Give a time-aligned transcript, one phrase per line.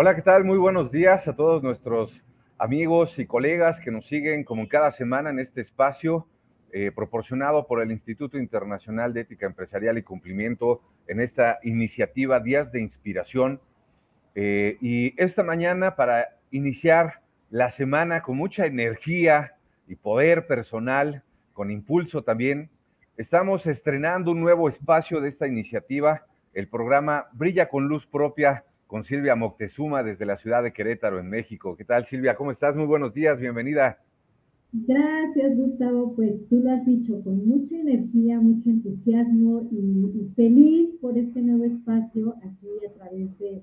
[0.00, 0.44] Hola, ¿qué tal?
[0.44, 2.24] Muy buenos días a todos nuestros
[2.56, 6.28] amigos y colegas que nos siguen como cada semana en este espacio
[6.70, 12.70] eh, proporcionado por el Instituto Internacional de Ética Empresarial y Cumplimiento en esta iniciativa Días
[12.70, 13.60] de Inspiración.
[14.36, 17.20] Eh, y esta mañana para iniciar
[17.50, 19.56] la semana con mucha energía
[19.88, 22.70] y poder personal, con impulso también,
[23.16, 29.04] estamos estrenando un nuevo espacio de esta iniciativa, el programa Brilla con Luz Propia con
[29.04, 31.76] Silvia Moctezuma desde la ciudad de Querétaro, en México.
[31.76, 32.34] ¿Qué tal, Silvia?
[32.34, 32.74] ¿Cómo estás?
[32.74, 33.98] Muy buenos días, bienvenida.
[34.72, 36.16] Gracias, Gustavo.
[36.16, 41.64] Pues tú lo has dicho, con mucha energía, mucho entusiasmo y, feliz por este nuevo
[41.64, 43.62] espacio aquí a través de,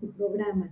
[0.00, 0.68] tu programa.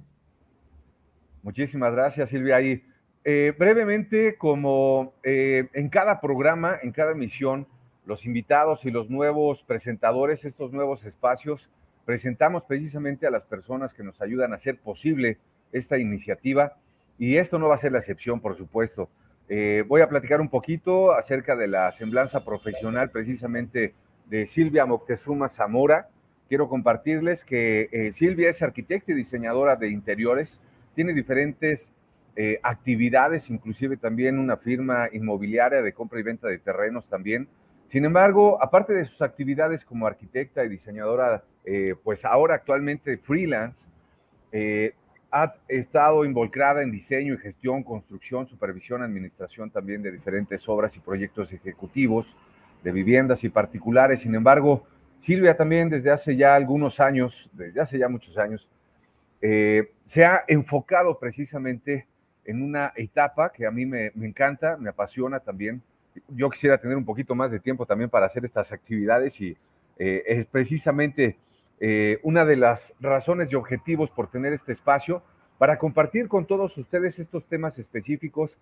[1.45, 2.61] Muchísimas gracias, Silvia.
[2.61, 2.83] Y
[3.25, 7.69] eh, brevemente, como eh, en cada programa, en cada emisión,
[8.07, 11.71] los invitados y los nuevos presentadores, estos nuevos espacios,
[12.05, 15.39] presentamos precisamente a las personas que nos ayudan a hacer posible
[15.73, 16.77] esta iniciativa
[17.19, 19.11] y esto no va a ser la excepción, por supuesto.
[19.49, 23.95] Eh, voy a platicar un poquito acerca de la semblanza profesional precisamente
[24.27, 26.09] de Silvia Moctezuma Zamora.
[26.49, 30.61] Quiero compartirles que eh, Silvia es arquitecta y diseñadora de interiores,
[30.95, 31.93] tiene diferentes
[32.37, 37.49] eh, actividades, inclusive también una firma inmobiliaria de compra y venta de terrenos también.
[37.89, 43.87] Sin embargo, aparte de sus actividades como arquitecta y diseñadora eh, pues ahora actualmente freelance,
[44.53, 44.95] eh,
[45.31, 51.01] ha estado involucrada en diseño y gestión, construcción, supervisión, administración también de diferentes obras y
[51.01, 52.35] proyectos ejecutivos
[52.83, 54.21] de viviendas y particulares.
[54.21, 54.85] Sin embargo,
[55.21, 58.69] Silvia también desde hace ya algunos años, desde hace ya muchos años,
[59.41, 62.09] eh, se ha enfocado precisamente
[62.45, 65.81] en una etapa que a mí me, me, encanta, me apasiona también.
[66.29, 69.57] Yo quisiera tener un poquito más de tiempo también para hacer estas actividades y
[70.03, 71.37] es precisamente
[71.83, 75.23] eh, una de las razones y objetivos por tener este espacio
[75.57, 78.59] para compartir con todos ustedes estos temas específicos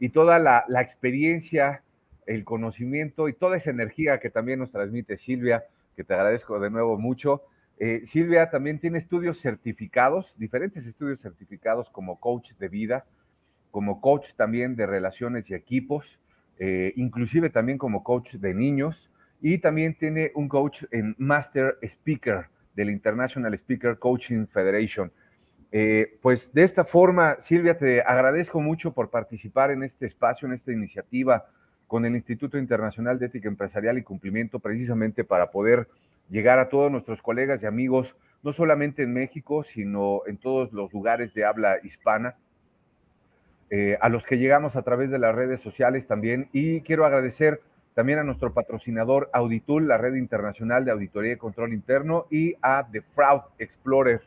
[0.00, 1.82] y toda la, experiencia,
[2.26, 5.64] el conocimiento y toda esa energía que también nos transmite Silvia,
[5.96, 7.42] que te agradezco de nuevo mucho.
[7.78, 13.06] Eh, Silvia también tiene estudios certificados, diferentes estudios certificados como coach de vida,
[13.70, 16.18] como coach también de relaciones y equipos,
[16.58, 19.10] eh, inclusive también como coach de niños
[19.40, 25.10] y también tiene un coach en Master Speaker del International Speaker Coaching Federation.
[25.72, 30.54] Eh, pues de esta forma, Silvia, te agradezco mucho por participar en este espacio, en
[30.54, 31.46] esta iniciativa
[31.86, 35.88] con el Instituto Internacional de Ética Empresarial y Cumplimiento, precisamente para poder
[36.28, 40.92] llegar a todos nuestros colegas y amigos, no solamente en México, sino en todos los
[40.92, 42.36] lugares de habla hispana,
[43.70, 46.48] eh, a los que llegamos a través de las redes sociales también.
[46.52, 47.60] Y quiero agradecer
[47.96, 52.86] también a nuestro patrocinador Auditul, la red internacional de auditoría y control interno, y a
[52.92, 54.20] The Fraud Explorer,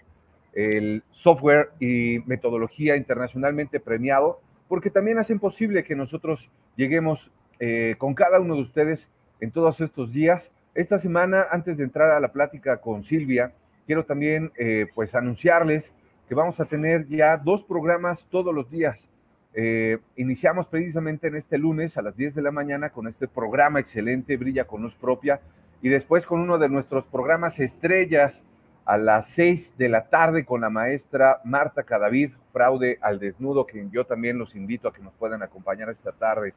[0.53, 8.15] el software y metodología internacionalmente premiado, porque también hacen posible que nosotros lleguemos eh, con
[8.15, 9.07] cada uno de ustedes
[9.39, 10.51] en todos estos días.
[10.73, 13.53] Esta semana, antes de entrar a la plática con Silvia,
[13.85, 15.93] quiero también eh, pues anunciarles
[16.27, 19.07] que vamos a tener ya dos programas todos los días.
[19.53, 23.79] Eh, iniciamos precisamente en este lunes a las 10 de la mañana con este programa
[23.79, 25.39] excelente, Brilla con Luz Propia,
[25.81, 28.43] y después con uno de nuestros programas estrellas
[28.85, 33.87] a las 6 de la tarde con la maestra Marta Cadavid, Fraude al Desnudo, que
[33.91, 36.53] yo también los invito a que nos puedan acompañar esta tarde.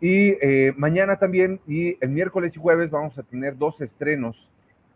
[0.00, 4.50] Y eh, mañana también, y el miércoles y jueves vamos a tener dos estrenos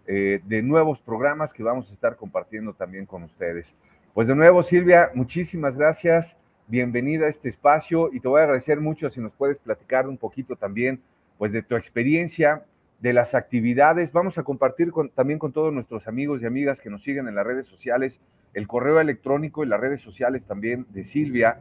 [0.07, 3.75] eh, de nuevos programas que vamos a estar compartiendo también con ustedes.
[4.15, 6.37] Pues de nuevo, Silvia, muchísimas gracias
[6.69, 10.17] bienvenida a este espacio y te voy a agradecer mucho si nos puedes platicar un
[10.17, 11.01] poquito también,
[11.39, 12.65] pues de tu experiencia,
[13.01, 14.13] de las actividades.
[14.13, 17.47] Vamos a compartir también con todos nuestros amigos y amigas que nos siguen en las
[17.47, 18.21] redes sociales,
[18.55, 21.61] el correo electrónico y las redes sociales también de Silvia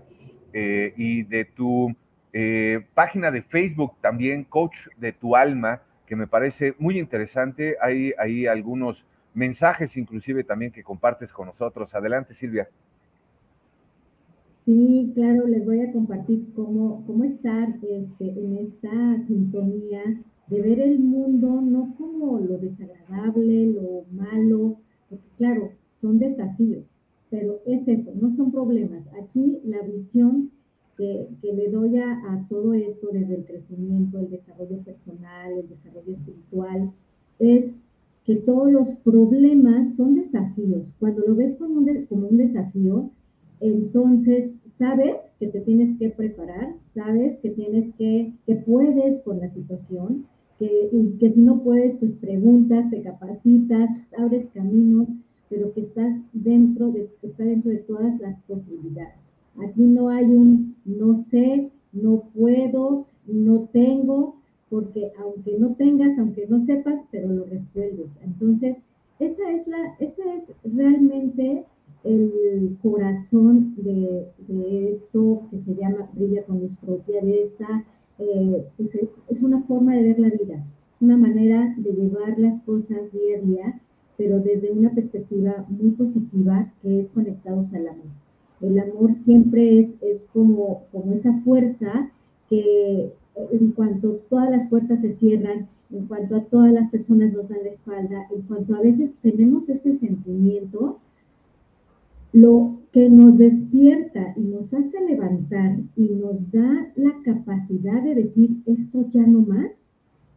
[0.53, 1.95] eh, y de tu
[2.31, 7.75] eh, página de Facebook también, Coach de tu Alma, que me parece muy interesante.
[7.81, 11.95] Hay ahí algunos mensajes inclusive también que compartes con nosotros.
[11.95, 12.69] Adelante, Silvia.
[14.71, 20.01] Sí, claro, les voy a compartir cómo, cómo estar este, en esta sintonía
[20.47, 24.77] de ver el mundo no como lo desagradable, lo malo,
[25.09, 26.89] porque claro, son desafíos,
[27.29, 29.03] pero es eso, no son problemas.
[29.21, 30.51] Aquí la visión
[30.97, 36.13] que, le doy a, a, todo esto desde el crecimiento, el desarrollo personal, el desarrollo
[36.13, 36.93] espiritual,
[37.39, 37.75] es
[38.23, 40.95] que todos los problemas son desafíos.
[40.97, 43.11] Cuando lo ves como un, como un desafío,
[43.61, 44.51] entonces
[44.81, 50.25] sabes que te tienes que preparar, sabes que tienes que, que puedes con la situación,
[50.57, 50.89] que,
[51.19, 55.07] que si no puedes, pues preguntas, te capacitas, abres caminos,
[55.49, 59.13] pero que estás dentro de, está dentro de todas las posibilidades.
[59.63, 64.37] Aquí no hay un no sé, no puedo, no tengo,
[64.71, 68.09] porque aunque no tengas, aunque no sepas, pero lo resuelves.
[68.23, 68.77] Entonces,
[69.19, 71.65] esa es, la, esa es realmente
[72.03, 74.27] el corazón de,
[74.91, 77.85] esto que se llama Brilla con luz propia, de esta,
[78.19, 78.91] eh, pues
[79.29, 83.37] es una forma de ver la vida, es una manera de llevar las cosas día
[83.37, 83.81] a día,
[84.17, 88.05] pero desde una perspectiva muy positiva que es conectados al amor.
[88.61, 92.11] El amor siempre es, es como, como esa fuerza
[92.49, 97.49] que en cuanto todas las puertas se cierran, en cuanto a todas las personas nos
[97.49, 100.99] dan la espalda, en cuanto a veces tenemos ese sentimiento,
[102.33, 108.61] lo que nos despierta y nos hace levantar y nos da la capacidad de decir
[108.65, 109.71] esto ya no más,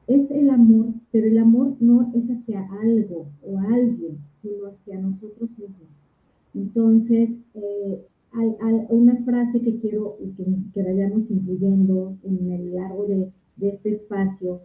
[0.07, 5.51] es el amor, pero el amor no es hacia algo o alguien, sino hacia nosotros
[5.59, 5.99] mismos.
[6.55, 13.31] Entonces, eh, hay, una frase que quiero que, vayamos incluyendo en el largo de,
[13.61, 14.61] este espacio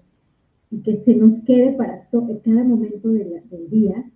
[0.72, 4.12] y que se nos quede para cada momento del día,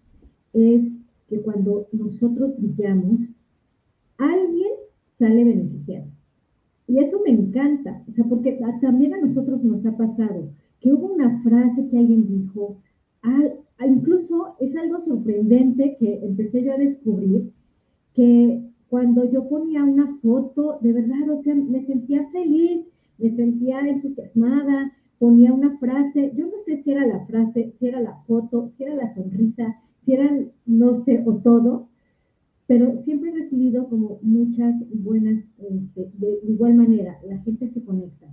[0.54, 1.03] es
[1.34, 3.22] que cuando nosotros brillamos,
[4.18, 4.72] alguien
[5.18, 6.06] sale beneficiado.
[6.88, 11.14] Y eso me encanta, o sea, porque también a nosotros nos ha pasado que hubo
[11.14, 12.78] una frase que alguien dijo,
[13.84, 17.52] incluso es algo sorprendente que empecé yo a descubrir,
[18.14, 22.86] que cuando yo ponía una foto, de verdad, o sea, me sentía feliz,
[23.18, 28.02] me sentía entusiasmada, ponía una frase, yo no sé si era la frase, si era
[28.02, 30.30] la foto, si era la sonrisa, si era,
[30.66, 31.90] no sé, o todo,
[32.68, 38.28] pero siempre he recibido como muchas buenas, este, de igual manera, la gente se conecta.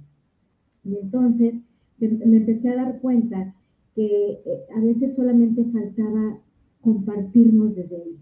[0.85, 1.57] Y entonces
[1.99, 3.55] me empecé a dar cuenta
[3.95, 4.41] que eh,
[4.75, 6.39] a veces solamente faltaba
[6.81, 8.19] compartirnos desde ahí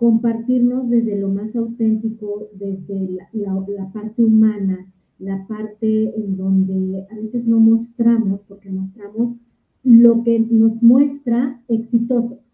[0.00, 7.46] compartirnos desde lo más auténtico, desde la, parte humana, la parte en donde a veces
[7.46, 9.36] no mostramos, porque mostramos
[9.84, 12.49] lo que nos muestra exitosos.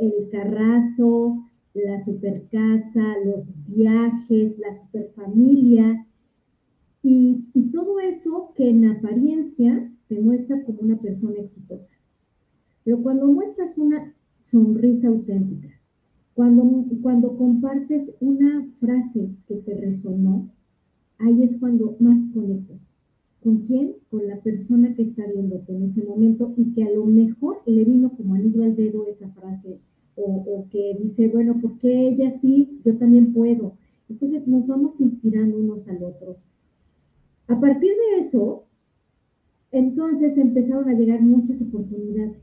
[0.00, 1.44] El carrazo,
[1.74, 6.06] la supercasa, los viajes, la superfamilia,
[7.02, 11.94] y, y todo eso que en apariencia te muestra como una persona exitosa.
[12.84, 15.68] Pero cuando muestras una sonrisa auténtica,
[16.34, 20.50] cuando, cuando compartes una frase que te resonó,
[21.18, 22.80] ahí es cuando más conectas.
[23.42, 23.96] ¿Con quién?
[24.10, 27.84] Con la persona que está viéndote en ese momento y que a lo mejor le
[27.84, 29.80] vino como anillo al dedo esa frase
[30.24, 32.80] o, que dice, bueno, ¿por qué ella sí?
[32.84, 33.76] Yo también puedo.
[34.08, 36.36] Entonces nos vamos inspirando unos al otro.
[37.48, 38.64] A partir de eso,
[39.72, 42.42] entonces empezaron a llegar muchas oportunidades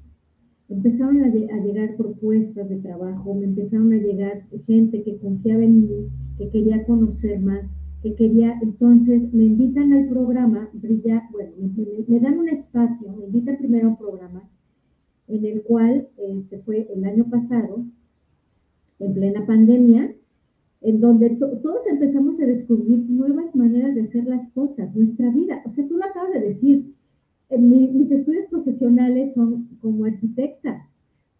[0.69, 6.09] empezaron a, llegar propuestas de trabajo, me empezaron a llegar gente que confiaba en mí,
[6.37, 7.65] que quería conocer más,
[8.03, 11.51] que quería, entonces me invitan al programa, brilla, bueno,
[12.07, 14.49] me, dan un espacio, me invitan primero a un programa
[15.27, 17.83] en el cual este fue el año pasado,
[18.99, 20.15] en plena pandemia,
[20.81, 25.61] en donde todos empezamos a descubrir nuevas maneras de hacer las cosas, nuestra vida.
[25.65, 26.93] O sea, tú lo acabas de decir,
[27.57, 30.87] mis estudios profesionales son como arquitecta,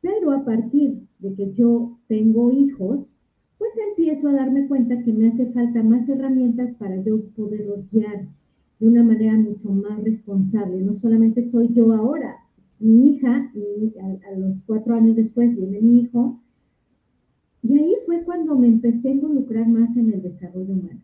[0.01, 3.17] pero a partir de que yo tengo hijos,
[3.58, 8.27] pues empiezo a darme cuenta que me hace falta más herramientas para yo poderlos guiar
[8.79, 10.82] de una manera mucho más responsable.
[10.82, 12.38] No solamente soy yo ahora,
[12.79, 13.51] mi hija,
[14.01, 16.39] a, los cuatro años después viene mi hijo,
[17.63, 21.01] y ahí fue cuando me empecé a involucrar más en el desarrollo humano.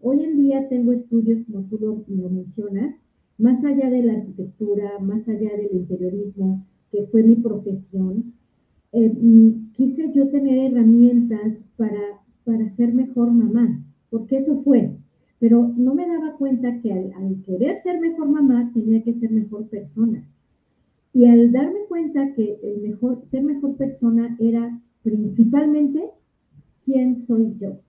[0.00, 2.94] Hoy en día tengo estudios, como tú lo mencionas,
[3.38, 8.32] más allá de la arquitectura, más allá del interiorismo, que fue mi profesión,
[8.92, 14.90] eh, mm, quise yo tener herramientas para, para ser mejor mamá, porque eso fue.
[15.38, 19.66] Pero no me daba cuenta que al, querer ser mejor mamá tenía que ser mejor
[19.68, 20.22] persona.
[21.14, 26.10] Y al darme cuenta que el mejor, ser mejor persona era principalmente
[26.84, 27.80] quién soy yo.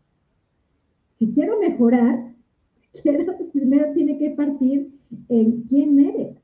[1.15, 2.33] Si quiero mejorar,
[3.01, 4.91] quiero, primero tiene que partir
[5.29, 6.37] en quién eres.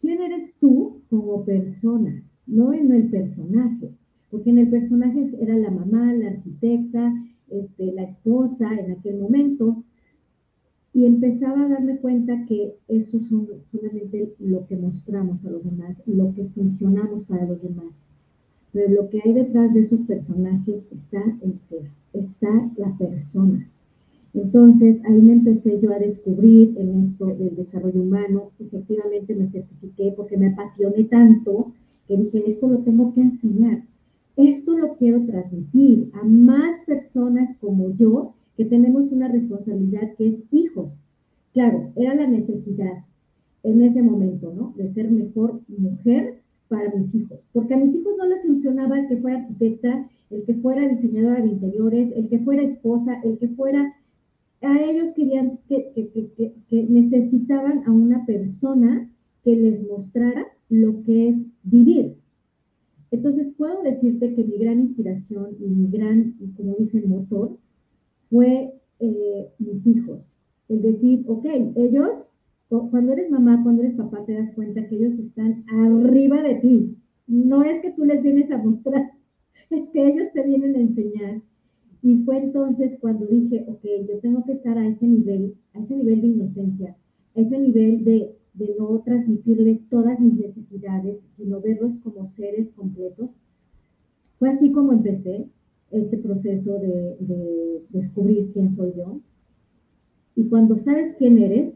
[0.00, 2.24] ¿Quién eres tú como persona?
[2.46, 3.92] No en el personaje,
[4.30, 7.14] porque en el personaje era la mamá, la arquitecta,
[7.48, 9.84] este, la esposa en aquel momento,
[10.94, 16.02] y empezaba a darme cuenta que eso son solamente lo que mostramos a los demás,
[16.06, 17.92] lo que funcionamos para los demás.
[18.72, 23.68] Pero lo que hay detrás de esos personajes está el ser, está la persona.
[24.34, 28.50] Entonces, ahí me empecé yo a descubrir en esto del desarrollo humano.
[28.58, 31.72] Efectivamente me certifiqué porque me apasioné tanto
[32.08, 33.84] que dije, esto lo tengo que enseñar.
[34.36, 40.36] esto lo quiero transmitir a más personas como yo que tenemos una responsabilidad que es
[40.50, 41.04] hijos.
[41.52, 43.04] Claro, era la necesidad
[43.62, 44.74] en ese momento, ¿no?
[44.76, 49.06] De ser mejor mujer para mis hijos, porque a mis hijos no les funcionaba el
[49.06, 53.48] que fuera arquitecta, el que fuera diseñadora de interiores, el que fuera esposa, el que
[53.48, 53.92] fuera...
[54.62, 55.92] A ellos querían que,
[56.68, 59.10] que necesitaban a una persona
[59.42, 62.14] que les mostrara lo que es vivir.
[63.10, 67.58] Entonces puedo decirte que mi gran inspiración y mi gran, como dice motor,
[68.32, 70.34] fue eh, mis hijos.
[70.68, 71.44] Es decir, ok,
[71.76, 72.34] ellos,
[72.68, 76.96] cuando eres mamá, cuando eres papá, te das cuenta que ellos están arriba de ti.
[77.26, 79.12] No es que tú les vienes a mostrar,
[79.70, 81.42] es que ellos te vienen a enseñar.
[82.02, 85.94] Y fue entonces cuando dije, ok, yo tengo que estar a ese nivel, a ese
[85.94, 86.96] nivel de inocencia,
[87.36, 93.30] a ese nivel de, de no transmitirles todas mis necesidades, sino verlos como seres completos.
[94.38, 95.50] Fue así como empecé
[95.92, 99.20] este proceso de, de descubrir quién soy yo.
[100.34, 101.72] Y cuando sabes quién eres,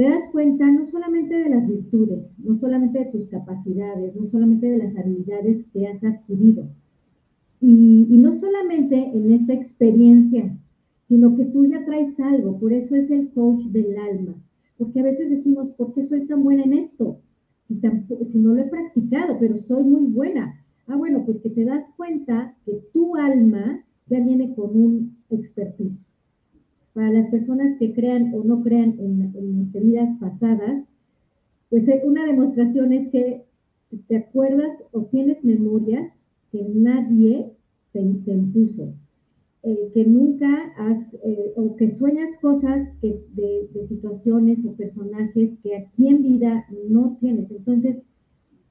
[0.00, 4.66] te das cuenta no solamente de las virtudes, no solamente de tus capacidades, no solamente
[4.66, 6.70] de las habilidades que has adquirido.
[7.60, 10.56] Y, no solamente en esta experiencia,
[11.06, 14.34] sino que tú ya traes algo, por eso es el coach del alma.
[14.78, 17.20] Porque a veces decimos, ¿por qué soy tan buena en esto?
[17.64, 17.78] Si,
[18.32, 20.59] si no lo he practicado, pero soy muy buena.
[20.90, 26.00] Ah, bueno, porque te das cuenta que tu alma ya viene con un expertise.
[26.94, 30.82] Para las personas que crean o no crean en, en vidas pasadas,
[31.68, 33.44] pues eh, una demostración es que
[34.08, 36.12] te acuerdas o tienes memorias
[36.50, 37.52] que nadie
[37.92, 38.92] te, impuso,
[39.62, 45.76] eh, que nunca has, eh, o que sueñas cosas de, de, situaciones o personajes que
[45.76, 47.48] aquí en vida no tienes.
[47.52, 47.98] Entonces,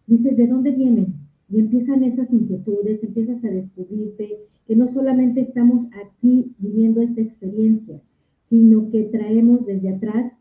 [0.05, 1.28] dices, ¿de dónde vienen?
[1.51, 4.37] Y empiezan esas inquietudes, empiezas a descubrirte
[4.67, 8.01] que no solamente estamos aquí viviendo esta experiencia,
[8.49, 10.33] sino que traemos desde atrás,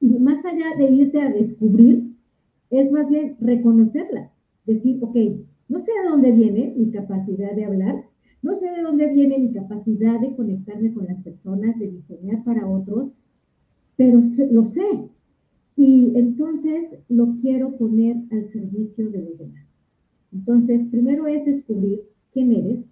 [0.00, 2.14] y más allá de irte a descubrir,
[2.70, 4.30] es más bien reconocerlas,
[4.66, 5.16] decir, ok,
[5.68, 8.04] no sé de dónde viene mi capacidad de hablar,
[8.42, 12.68] no sé de dónde viene mi capacidad de conectarme con las personas, de diseñar para
[12.68, 13.14] otros,
[13.96, 14.20] pero
[14.50, 15.08] lo sé.
[15.76, 19.63] Y entonces lo quiero poner al servicio de los demás.
[20.34, 22.84] Entonces, primero es descubrir quién eres,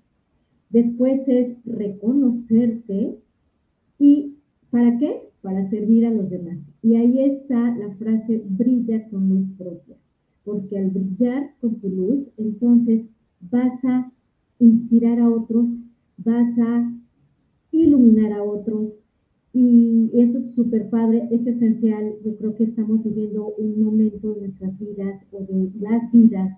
[0.70, 3.18] después es reconocerte
[3.98, 4.36] y
[4.70, 5.28] ¿para qué?
[5.42, 6.58] Para servir a los demás.
[6.82, 9.96] Y ahí está la frase brilla con luz propia,
[10.44, 14.12] porque al brillar con tu luz, entonces vas a
[14.60, 15.68] inspirar a otros,
[16.18, 16.92] vas a
[17.72, 19.00] iluminar a otros,
[19.52, 22.14] y eso es súper padre, es esencial.
[22.24, 26.56] Yo creo que estamos viviendo un momento de nuestras vidas o de las vidas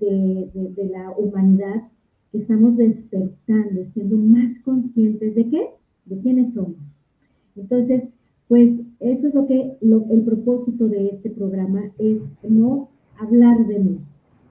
[0.00, 1.88] de, la humanidad
[2.30, 5.68] que estamos despertando, siendo más conscientes de qué,
[6.06, 6.96] de quiénes somos.
[7.56, 8.08] Entonces,
[8.48, 13.98] pues eso es lo que el propósito de este programa es no hablar de mí,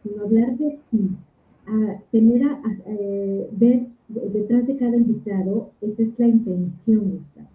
[0.02, 1.10] sino hablar de ti,
[1.68, 7.48] a tener a, eh, ver detrás de cada invitado, esa es la intención, Gustavo.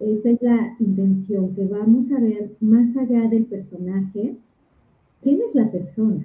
[0.00, 4.34] Esa es la intención, que vamos a ver más allá del personaje,
[5.20, 6.24] quién es la persona,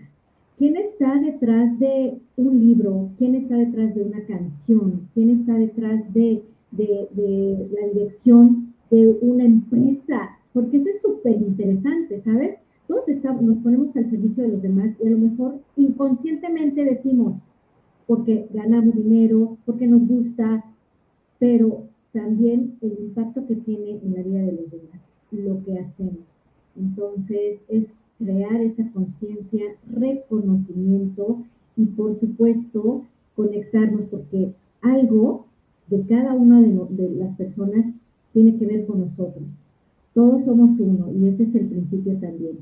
[0.57, 3.09] ¿Quién está detrás de un libro?
[3.17, 5.09] ¿Quién está detrás de una canción?
[5.13, 10.37] ¿Quién está detrás de, la dirección de una empresa?
[10.53, 12.55] Porque eso es súper interesante, ¿sabes?
[12.87, 17.35] Todos estamos, nos ponemos al servicio de los demás y a lo mejor inconscientemente decimos,
[18.07, 20.63] porque ganamos dinero, porque nos gusta,
[21.37, 21.83] pero
[22.13, 26.37] también el impacto que tiene en la vida de los demás, lo que hacemos.
[26.77, 31.43] Entonces, es crear esa conciencia, reconocimiento
[31.75, 33.03] y por supuesto
[33.35, 35.45] conectarnos porque algo
[35.87, 37.85] de cada una de, las personas
[38.33, 39.43] tiene que ver con nosotros.
[40.13, 42.59] Todos somos uno y ese es el principio también.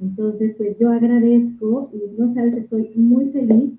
[0.00, 3.72] Entonces, pues yo agradezco y no sabes, estoy muy feliz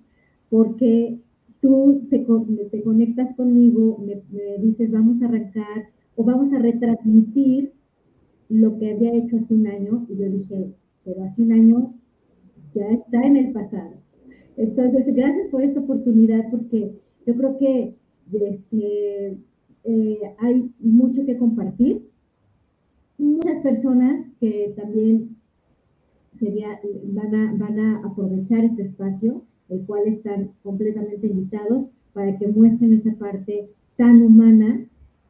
[0.49, 1.19] porque
[1.61, 2.25] tú te,
[2.71, 7.71] te conectas conmigo, me, me dices vamos a arrancar o vamos a retransmitir
[8.49, 11.93] lo que había hecho hace un año y yo dije, pero hace un año
[12.73, 13.93] ya está en el pasado.
[14.57, 17.95] Entonces, gracias por esta oportunidad porque yo creo que
[18.31, 19.37] este,
[19.83, 22.07] eh, hay mucho que compartir.
[23.17, 25.37] Muchas personas que también
[26.39, 32.47] sería, van, a, van a aprovechar este espacio, el cual están completamente invitados para que
[32.47, 34.87] muestren esa parte tan humana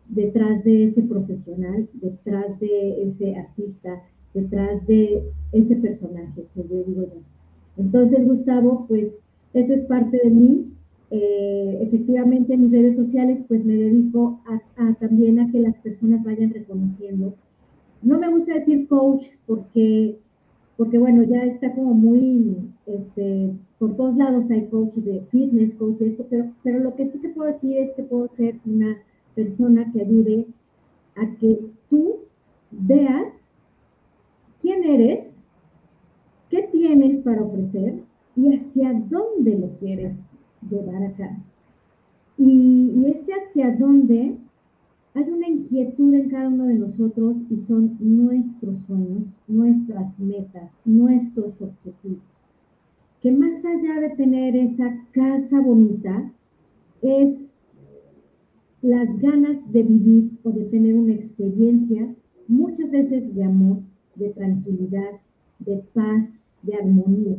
[0.07, 4.01] detrás de ese profesional, detrás de ese artista,
[4.33, 7.21] detrás de ese personaje que yo digo yo.
[7.77, 9.11] Entonces, Gustavo, pues
[9.53, 10.73] esa es parte de mí.
[11.09, 14.41] Eh, efectivamente, en mis redes sociales, pues me dedico
[14.77, 17.35] a, también a que las personas vayan reconociendo.
[18.01, 20.17] No me gusta decir coach porque,
[20.77, 25.97] porque bueno, ya está como muy, este, por todos lados hay coach de fitness, coach
[25.97, 28.97] de esto, pero, pero lo que sí que puedo decir es que puedo ser una
[29.35, 30.47] persona que ayude
[31.15, 31.59] a que
[31.89, 32.21] tú
[32.71, 33.40] veas
[34.61, 35.27] quién eres,
[36.49, 38.03] qué tienes para ofrecer
[38.35, 40.13] y hacia dónde lo quieres
[40.69, 41.37] llevar acá.
[42.37, 44.37] Y, y ese hacia dónde
[45.13, 51.61] hay una inquietud en cada uno de nosotros y son nuestros sueños, nuestras metas, nuestros
[51.61, 52.23] objetivos.
[53.21, 56.31] Que más allá de tener esa casa bonita,
[57.01, 57.51] es
[58.81, 62.15] las ganas de vivir o de tener una experiencia,
[62.47, 63.79] muchas veces de amor,
[64.15, 65.19] de tranquilidad,
[65.59, 66.25] de paz,
[66.63, 67.37] de armonía.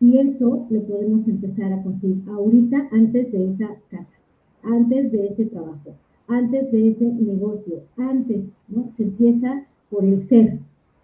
[0.00, 4.18] Y eso lo podemos empezar a construir ahorita antes de esa casa,
[4.62, 5.94] antes de ese trabajo,
[6.28, 8.90] antes de ese negocio, antes, ¿no?
[8.90, 10.58] Se empieza por el ser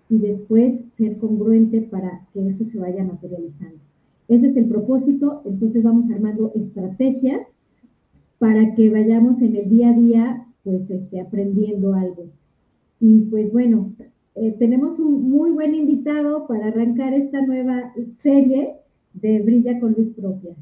[0.08, 3.78] y después ser congruente para que eso se vaya materializando.
[4.28, 7.46] Ese es el propósito, entonces vamos armando estrategias
[8.38, 12.26] para que vayamos en el día a día, pues, este, aprendiendo algo.
[13.00, 13.92] Y pues bueno,
[14.34, 18.74] eh, tenemos un muy buen invitado para arrancar esta nueva serie
[19.12, 20.54] de Brilla con Luz Propia.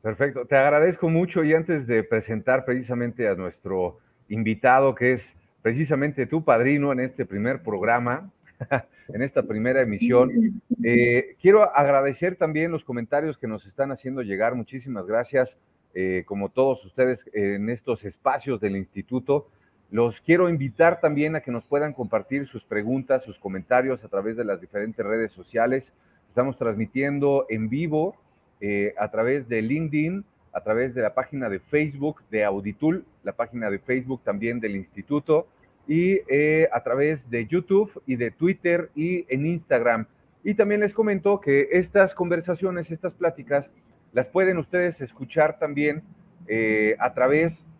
[0.00, 6.26] Perfecto, te agradezco mucho y antes de presentar precisamente a nuestro invitado, que es precisamente
[6.26, 8.30] tu padrino en este primer programa,
[9.08, 14.54] en esta primera emisión, eh, quiero agradecer también los comentarios que nos están haciendo llegar.
[14.54, 15.58] Muchísimas gracias,
[15.92, 19.48] eh, como todos ustedes en estos espacios del instituto.
[19.90, 24.36] Los quiero invitar también a que nos puedan compartir sus preguntas, sus comentarios a través
[24.36, 25.92] de las diferentes redes sociales.
[26.28, 28.16] Estamos transmitiendo en vivo
[28.60, 33.32] eh, a través de LinkedIn, a través de la página de Facebook de Auditul, la
[33.32, 35.46] página de Facebook también del instituto,
[35.86, 40.06] y eh, a través de YouTube y de Twitter y en Instagram.
[40.42, 43.70] Y también les comento que estas conversaciones, estas pláticas,
[44.12, 46.02] las pueden ustedes escuchar también
[46.48, 47.75] eh, a través de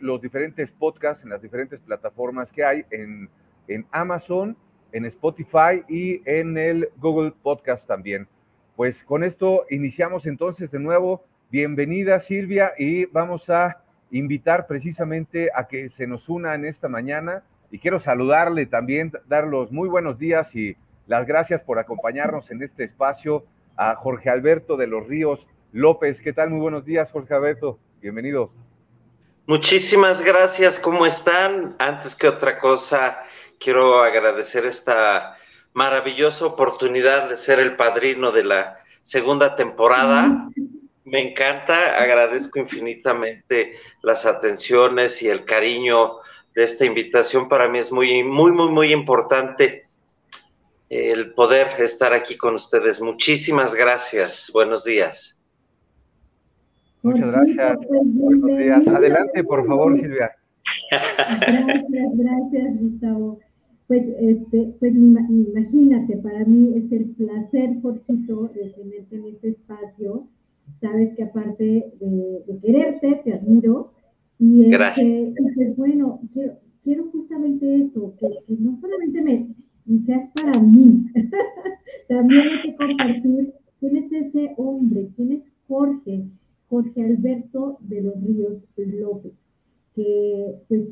[0.00, 3.28] los diferentes podcasts en las diferentes plataformas que hay en,
[3.68, 4.56] en Amazon,
[4.92, 8.28] en Spotify y en el Google Podcast también.
[8.76, 11.24] Pues con esto iniciamos entonces de nuevo.
[11.50, 17.44] Bienvenida Silvia y vamos a invitar precisamente a que se nos una en esta mañana
[17.70, 22.62] y quiero saludarle también, dar los muy buenos días y las gracias por acompañarnos en
[22.62, 23.44] este espacio
[23.76, 26.20] a Jorge Alberto de los Ríos López.
[26.20, 26.50] ¿Qué tal?
[26.50, 27.78] Muy buenos días, Jorge Alberto.
[28.00, 28.52] Bienvenido.
[29.46, 31.76] Muchísimas gracias, ¿cómo están?
[31.78, 33.22] Antes que otra cosa,
[33.58, 35.36] quiero agradecer esta
[35.74, 40.48] maravillosa oportunidad de ser el padrino de la segunda temporada.
[41.04, 46.20] Me encanta, agradezco infinitamente las atenciones y el cariño
[46.54, 47.46] de esta invitación.
[47.46, 49.86] Para mí es muy, muy, muy, muy importante
[50.88, 52.98] el poder estar aquí con ustedes.
[53.02, 54.50] Muchísimas gracias.
[54.54, 55.38] Buenos días.
[57.04, 57.78] Muchas gracias.
[57.86, 58.88] Buenos días.
[58.88, 60.30] Adelante, por favor, Silvia.
[60.90, 63.38] Gracias, gracias, Gustavo.
[63.86, 70.28] Pues, este, pues imagínate, para mí es el placer, Jorgito, de tenerte en este espacio.
[70.80, 73.92] Sabes que aparte de, quererte, te admiro.
[74.38, 75.34] Y, este, gracias.
[75.54, 79.54] pues, bueno, quiero, quiero justamente eso, que, que no solamente me
[80.06, 81.04] seas para mí,
[82.08, 86.24] también hay que compartir quién es ese hombre, quién es Jorge,
[86.74, 89.32] Jorge Alberto de los Ríos López,
[89.94, 90.88] que pues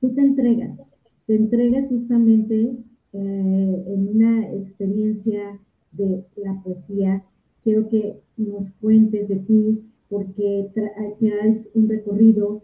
[0.00, 0.78] tú te entregas,
[1.26, 2.78] te entregas justamente
[3.12, 5.60] eh, en una experiencia
[5.92, 7.22] de la poesía.
[7.62, 12.62] Quiero que nos cuentes de ti, porque traes un recorrido,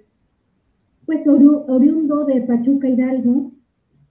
[1.04, 3.52] pues oriundo de Pachuca Hidalgo,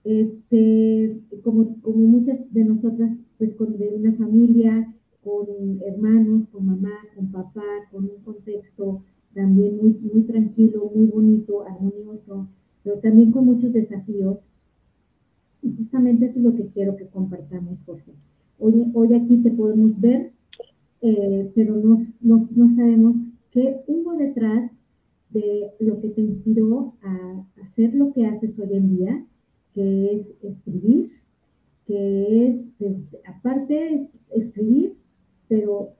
[0.04, 6.94] este, como, como muchas de nosotras, pues con, de una familia con hermanos, con mamá,
[7.14, 9.02] con papá, con un contexto
[9.34, 12.48] también muy, muy tranquilo, muy bonito, armonioso,
[12.82, 14.48] pero también con muchos desafíos.
[15.62, 18.12] Y justamente eso es lo que quiero que compartamos, Jorge.
[18.58, 20.32] Hoy, hoy aquí te podemos ver,
[21.02, 23.16] eh, pero no, no, no, sabemos
[23.50, 24.70] qué hubo detrás
[25.30, 29.26] de lo que te inspiró a hacer lo que haces hoy en día,
[29.74, 31.06] que es escribir,
[31.84, 34.96] que es, aparte, es escribir
[35.48, 35.90] pero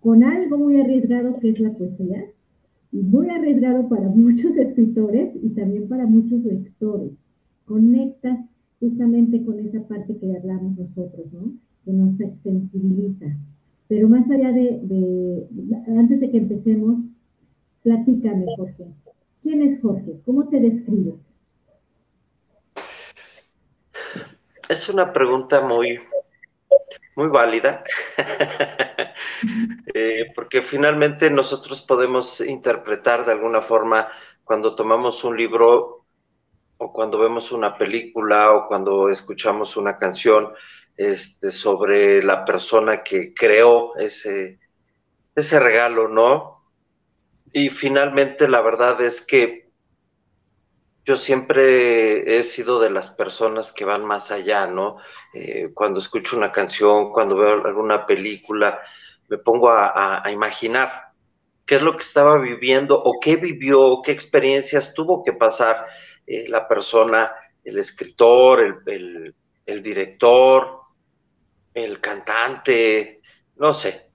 [0.00, 2.24] con algo muy arriesgado que es la poesía,
[2.92, 7.12] y muy arriesgado para muchos escritores y también para muchos lectores.
[7.64, 8.38] Conectas
[8.80, 11.52] justamente con esa parte que hablamos nosotros, ¿no?
[11.84, 13.26] Que nos sensibiliza.
[13.88, 15.46] Pero más allá de,
[15.88, 16.98] antes de que empecemos,
[17.82, 18.86] platícame, Jorge.
[19.42, 20.20] ¿Quién es Jorge?
[20.24, 21.26] ¿Cómo te describes?
[24.68, 25.98] Es una pregunta muy,
[27.18, 27.82] muy válida,
[29.92, 34.08] eh, porque finalmente nosotros podemos interpretar de alguna forma
[34.44, 36.04] cuando tomamos un libro
[36.76, 40.52] o cuando vemos una película o cuando escuchamos una canción
[40.96, 44.60] este, sobre la persona que creó ese,
[45.34, 46.70] ese regalo, ¿no?
[47.52, 49.67] Y finalmente la verdad es que
[51.08, 54.98] yo siempre he sido de las personas que van más allá, ¿no?
[55.32, 58.78] Eh, cuando escucho una canción, cuando veo alguna película,
[59.28, 61.14] me pongo a imaginar
[61.64, 65.86] qué es lo que estaba viviendo o qué vivió, qué experiencias tuvo que pasar
[66.26, 67.32] eh, la persona,
[67.64, 70.82] el escritor, el, el director,
[71.72, 73.22] el cantante,
[73.56, 74.10] no sé,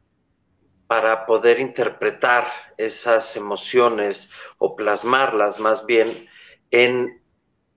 [0.86, 2.46] para poder interpretar
[2.78, 4.30] esas emociones
[4.60, 6.30] o plasmarlas más bien
[6.74, 7.22] en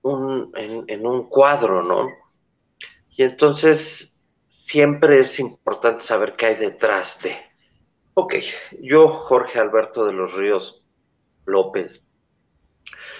[0.01, 2.09] un, en, un cuadro, ¿no?
[3.11, 7.37] Y entonces siempre es importante saber qué hay detrás de.
[8.15, 8.33] Ok,
[8.81, 10.83] yo, Jorge Alberto de los Ríos
[11.45, 12.03] López,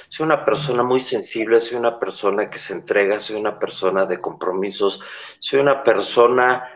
[0.09, 4.19] soy una persona muy sensible, soy una persona que se entrega, soy una persona de
[4.19, 5.03] compromisos,
[5.37, 6.71] soy una persona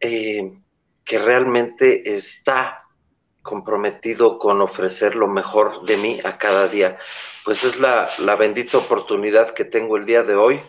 [0.00, 0.58] eh,
[1.04, 2.81] que realmente está
[3.42, 6.98] comprometido con ofrecer lo mejor de mí a cada día.
[7.44, 10.60] Pues es la, bendita oportunidad que tengo el día de hoy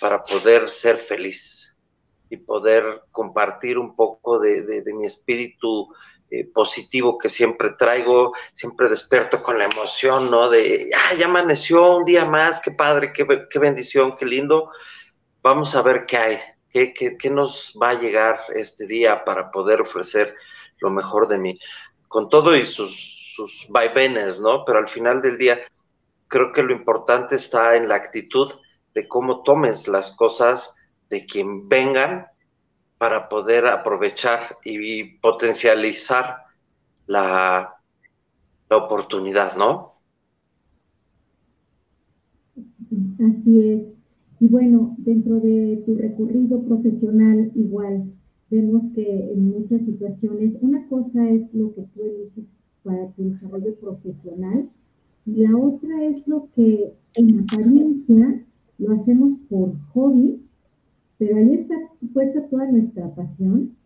[0.00, 1.78] para poder ser feliz
[2.30, 5.88] y poder compartir un poco de mi espíritu
[6.34, 10.50] eh, positivo que siempre traigo, siempre despierto con la emoción, ¿no?
[10.50, 14.70] De, ah, ya amaneció un día más, qué padre, qué, qué bendición, qué lindo.
[15.42, 16.38] Vamos a ver qué hay,
[16.70, 20.34] qué, qué, qué, nos va a llegar este día para poder ofrecer
[20.78, 21.58] lo mejor de mí,
[22.14, 24.64] con todo y sus, sus vaivenes, ¿no?
[24.64, 25.58] Pero al final del día,
[26.28, 28.52] creo que lo importante está en la actitud
[28.94, 30.72] de cómo tomes las cosas
[31.10, 32.26] de quien vengan
[32.98, 36.44] para poder aprovechar y potencializar
[37.08, 37.74] la,
[38.70, 39.96] oportunidad, ¿no?
[43.18, 43.82] Así es.
[44.38, 48.04] Y bueno, dentro de tu recorrido profesional, igual
[48.54, 52.46] vemos que en muchas situaciones, una cosa es lo que tú eliges
[52.82, 54.68] para tu desarrollo profesional
[55.26, 58.44] y la otra es lo que en apariencia
[58.78, 60.44] lo hacemos por hobby
[61.18, 61.74] pero ahí está
[62.12, 63.76] puesta toda nuestra pasión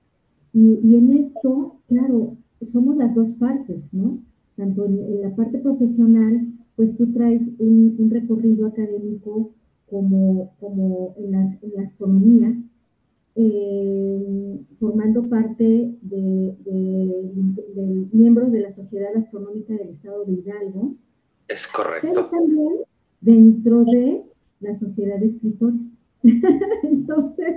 [0.53, 2.37] y, en esto, claro,
[2.73, 4.19] somos las dos partes, ¿no?
[4.57, 9.53] Tanto en, la parte profesional, pues tú traes un, recorrido académico
[9.89, 12.57] como, como en, la astronomía,
[13.41, 20.97] eh, formando parte de, de, miembros de la Sociedad Astronómica del Estado de Hidalgo.
[21.47, 22.09] Es correcto.
[22.09, 22.75] Pero también
[23.21, 24.25] dentro de
[24.59, 25.87] la Sociedad de Escritores.
[26.83, 27.55] Entonces.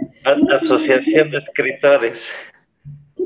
[0.62, 2.30] Asociación de Escritores.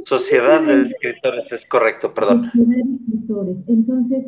[0.05, 2.45] Sociedad de Escritores, es correcto, perdón.
[2.53, 3.57] Sociedad de Escritores.
[3.67, 4.25] Entonces,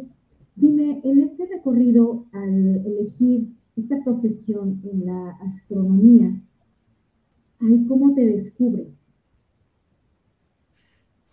[0.57, 6.33] dime, en este recorrido, al elegir esta profesión en la astronomía,
[7.59, 8.87] ¿cómo te descubres?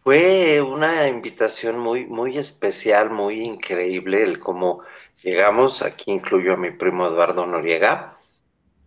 [0.03, 4.83] Fue una invitación muy, muy especial, muy increíble el cómo
[5.23, 5.81] llegamos.
[5.81, 8.19] Aquí incluyo a mi primo Eduardo Noriega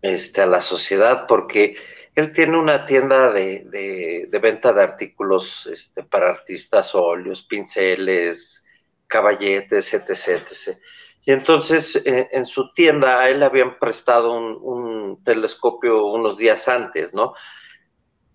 [0.01, 1.75] este, a la sociedad porque
[2.13, 8.65] él tiene una tienda de, venta de artículos este, para artistas, óleos, pinceles,
[9.07, 10.77] caballetes, etc.
[11.27, 16.69] Y entonces eh, en su tienda a él le habían prestado un, telescopio unos días
[16.69, 17.33] antes, ¿no?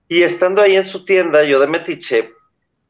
[0.08, 2.34] Y estando ahí en su tienda, yo de Metiche,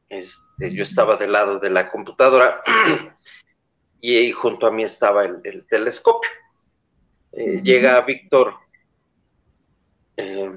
[0.09, 2.61] este, yo estaba del lado de la computadora
[4.01, 6.29] y, junto a mí estaba el, telescopio.
[7.31, 8.55] Eh, llega Víctor
[10.17, 10.51] eh,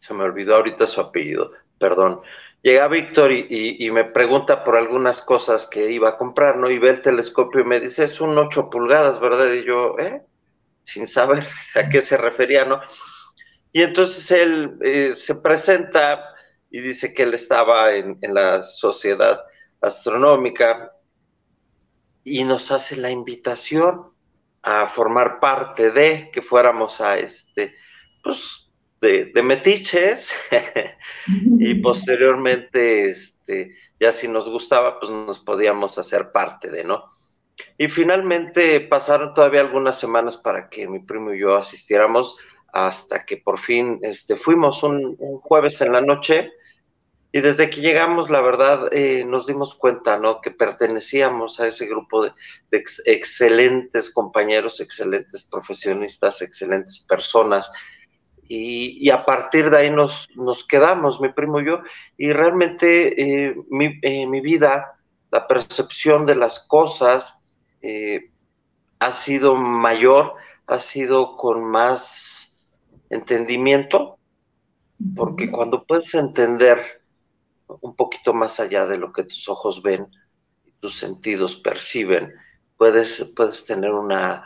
[0.00, 2.22] se me olvidó ahorita su apellido, perdón.
[2.62, 6.70] Llega Víctor y, me pregunta por algunas cosas que iba a comprar, ¿no?
[6.70, 9.50] Y ve el telescopio y me dice, es un 8 pulgadas, ¿verdad?
[9.54, 10.22] Y yo, ¿eh?
[10.82, 12.80] Sin saber a qué se refería, ¿no?
[13.72, 16.22] Y entonces él eh, se presenta
[16.70, 19.40] y dice que él estaba en, en la sociedad
[19.80, 20.92] astronómica
[22.24, 24.12] y nos hace la invitación
[24.62, 27.74] a formar parte de que fuéramos a este,
[28.22, 28.69] pues
[29.00, 30.32] de, metiches
[31.58, 37.04] y posteriormente, este, ya si nos gustaba, pues nos podíamos hacer parte de, ¿no?
[37.78, 42.36] Y finalmente pasaron todavía algunas semanas para que mi primo y yo asistiéramos
[42.72, 46.52] hasta que por fin este, fuimos un, jueves en la noche
[47.32, 50.40] Y desde que llegamos, la verdad, eh, nos dimos cuenta, ¿no?
[50.40, 52.32] Que pertenecíamos a ese grupo de,
[53.04, 57.70] excelentes compañeros, excelentes profesionistas, excelentes personas.
[58.52, 61.82] Y, a partir de ahí nos, nos, quedamos, mi primo y yo.
[62.16, 64.98] Y realmente eh, mi, eh, mi, vida,
[65.30, 67.40] la percepción de las cosas
[68.98, 70.34] ha sido mayor,
[70.66, 72.56] ha sido con más
[73.08, 74.18] entendimiento,
[75.14, 77.02] porque cuando puedes entender
[77.80, 80.08] un poquito más allá de lo que tus ojos ven
[80.64, 82.34] y tus sentidos perciben,
[82.76, 84.44] puedes, puedes tener una,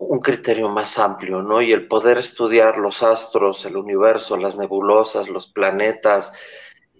[0.00, 1.60] un criterio más amplio, ¿no?
[1.60, 6.32] Y el poder estudiar los astros, el universo, las nebulosas, los planetas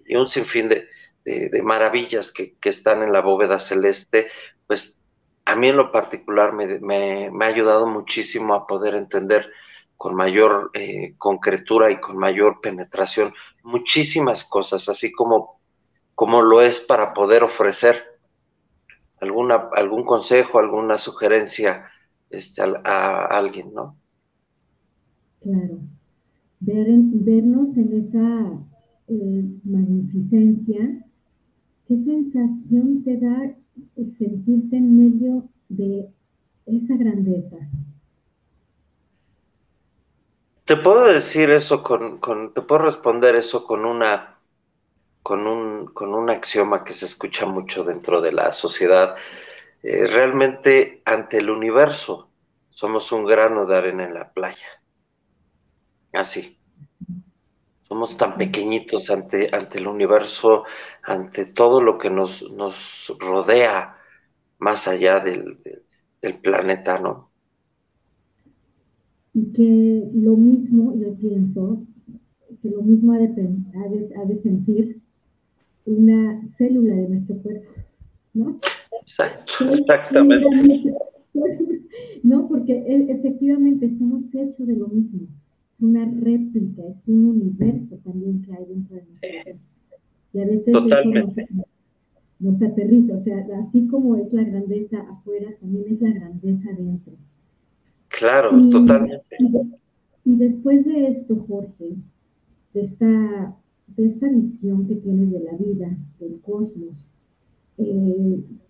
[0.05, 0.87] y un sinfín de,
[1.25, 4.27] de, maravillas que, que, están en la bóveda celeste,
[4.67, 5.01] pues
[5.45, 9.51] a mí en lo particular me, me, me ha ayudado muchísimo a poder entender
[9.97, 13.33] con mayor eh, concretura y con mayor penetración
[13.63, 15.59] muchísimas cosas, así como,
[16.13, 18.19] como lo es para poder ofrecer
[19.19, 21.91] alguna, algún consejo, alguna sugerencia
[22.31, 23.95] este, a, alguien, ¿no?
[25.41, 25.79] Claro.
[26.59, 28.51] vernos en esa
[29.07, 31.05] eh, magnificencia,
[31.87, 33.55] ¿qué sensación te da
[34.17, 36.09] sentirte en medio de
[36.65, 37.57] esa grandeza?
[40.65, 44.37] Te puedo decir eso con, con, te puedo responder eso con una,
[45.23, 49.15] con un, con un axioma que se escucha mucho dentro de la sociedad.
[49.83, 52.29] Eh, realmente ante el universo
[52.69, 54.67] somos un grano de arena en la playa.
[56.13, 56.57] Así.
[57.87, 60.63] Somos tan pequeñitos ante, ante el universo,
[61.03, 63.97] ante todo lo que nos, nos rodea
[64.59, 65.59] más allá del,
[66.21, 67.31] del planeta, ¿no?
[69.33, 71.83] y que lo mismo, yo pienso,
[72.61, 73.29] que lo mismo ha de,
[74.17, 75.01] ha de, sentir
[75.85, 77.71] una célula de nuestro cuerpo,
[78.33, 78.59] ¿no?
[79.01, 80.93] Exacto, exactamente.
[82.23, 85.27] No, porque e, efectivamente somos hechos de lo mismo.
[85.73, 89.69] Es una réplica, es un universo también que hay dentro de nosotros.
[90.33, 91.35] Y a veces eso nos,
[92.39, 97.13] nos aterriza, o sea, así como es la grandeza afuera, también es la grandeza dentro.
[98.07, 99.23] Claro, totalmente.
[100.25, 101.95] Y, después de esto, Jorge,
[102.73, 103.55] de esta,
[103.87, 107.09] de esta visión que tienes de la vida, del cosmos,
[107.77, 108.60] eh, ¿cómo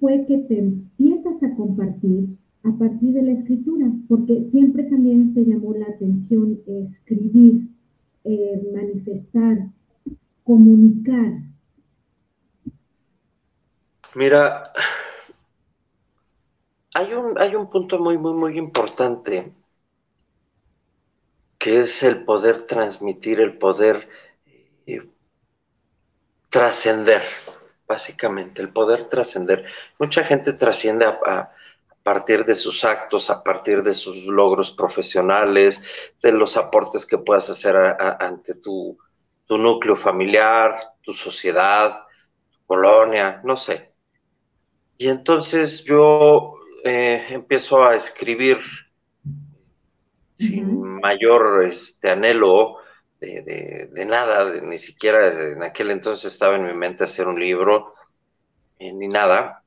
[0.00, 3.86] fue que te empiezas a compartir a partir de la escritura?
[4.08, 7.68] Porque siempre también te llamó la atención escribir,
[8.24, 9.68] eh, manifestar,
[10.44, 11.42] comunicar.
[14.14, 14.72] Mira,
[16.94, 19.52] hay un, hay un punto muy, muy, muy importante
[21.58, 24.08] que es el poder transmitir, el poder
[24.86, 25.08] eh,
[26.48, 27.22] trascender,
[27.88, 29.64] básicamente, el poder trascender.
[29.98, 31.52] Mucha gente trasciende a,
[32.02, 35.82] partir de sus actos, a partir de sus logros profesionales,
[36.22, 38.96] de los aportes que puedas hacer ante tu,
[39.44, 42.06] tu núcleo familiar, tu sociedad,
[42.50, 43.92] tu colonia, no sé.
[44.96, 48.58] Y entonces yo eh, empiezo a escribir
[50.38, 52.78] sin mayor este, anhelo
[53.20, 57.94] de, nada, ni siquiera en aquel entonces estaba en mi mente hacer un libro,
[58.78, 59.62] eh, ni nada.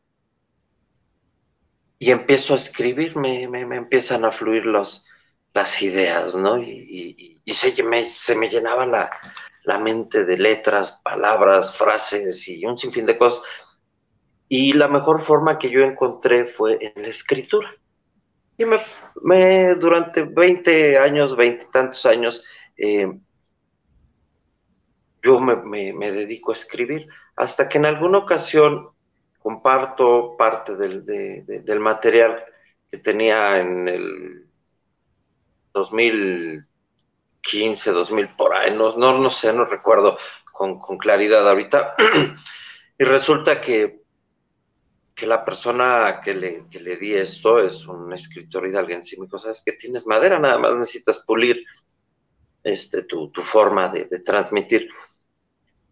[1.99, 5.05] Y empiezo a escribir, me, empiezan a fluir los,
[5.53, 6.57] las ideas, ¿no?
[6.57, 9.11] Y, se, me, se, me, llenaba la,
[9.65, 13.43] la mente de letras, palabras, frases y un sinfín de cosas
[14.53, 17.73] y la mejor forma que yo encontré fue en la escritura.
[18.57, 22.43] Y me, durante 20 años, 20 tantos años,
[22.75, 23.17] eh,
[25.23, 28.89] yo me, dedico a escribir, hasta que en alguna ocasión
[29.39, 32.43] comparto parte del, del material
[32.89, 34.45] que tenía en el
[35.73, 40.17] 2015, 2000, por ahí, no, no, no sé, no recuerdo
[40.51, 41.95] con, claridad ahorita.
[42.99, 44.01] y resulta que
[45.13, 49.37] que la persona que le, le di esto es un escritor hidalguense y me dijo,
[49.37, 51.63] sabes que tienes madera, nada más necesitas pulir
[52.63, 54.89] este, tu, forma de, transmitir.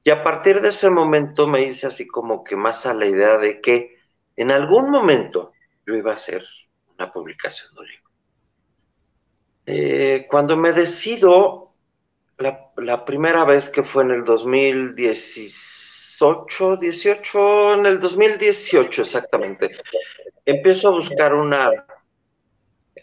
[0.04, 3.38] Y a partir de ese momento me hice así como que más a la idea
[3.38, 3.98] de que
[4.36, 5.54] en algún momento
[5.86, 6.46] yo iba a hacer
[6.98, 8.10] una publicación de un libro.
[9.66, 11.74] Eh, cuando me decido,
[12.38, 15.80] la, la primera vez que fue en el 2016,
[16.20, 19.72] 18, 18, en el 2018 exactamente,
[20.46, 21.72] empiezo a buscar una,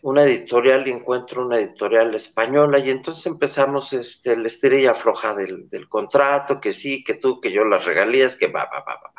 [0.03, 5.35] una editorial y encuentro una editorial española y entonces empezamos este, el estira y afloja
[5.35, 8.95] del, del, contrato, que sí, que tú, que yo las regalías, que va, va, va,
[8.95, 9.13] va.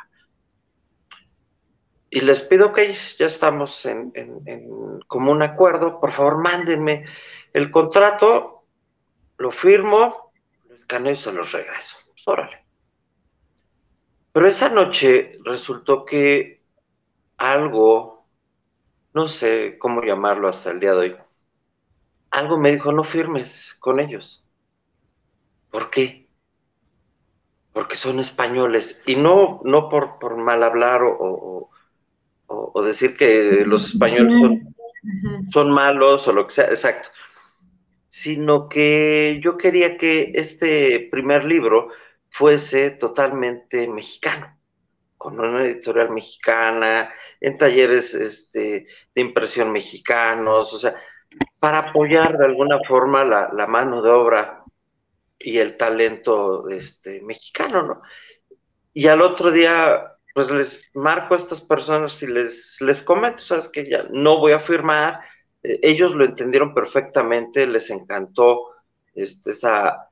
[2.09, 7.05] Y les pido que ya estamos en, en, en común acuerdo, por favor mándenme
[7.53, 8.65] el contrato,
[9.37, 10.31] lo firmo,
[10.67, 11.97] lo escaneo y se los regreso.
[12.07, 12.65] Pues, órale.
[14.31, 16.61] Pero esa noche resultó que
[17.37, 18.16] algo
[19.17, 21.15] no sé cómo llamarlo hasta el día de hoy,
[22.29, 24.45] algo me dijo, no firmes con ellos.
[25.71, 26.27] ¿Por qué?
[27.73, 29.01] Porque son españoles.
[29.07, 31.67] Y no, no por, por mal hablar o,
[32.45, 34.75] o, decir que los españoles son,
[35.51, 37.09] son malos o lo que sea, exacto.
[38.09, 41.89] Sino que yo quería que este primer libro
[42.29, 44.56] fuese totalmente mexicano
[45.17, 50.95] con una editorial mexicana, en talleres este, de impresión mexicanos, o sea,
[51.59, 54.63] para apoyar de alguna forma la, mano de obra
[55.39, 58.01] y el talento este, mexicano, ¿no?
[58.93, 63.69] Y al otro día, pues les marco a estas personas y les, les comento, sabes
[63.69, 65.19] que ya no voy a firmar,
[65.63, 68.71] eh, ellos lo entendieron perfectamente, les encantó
[69.13, 70.06] este, esa,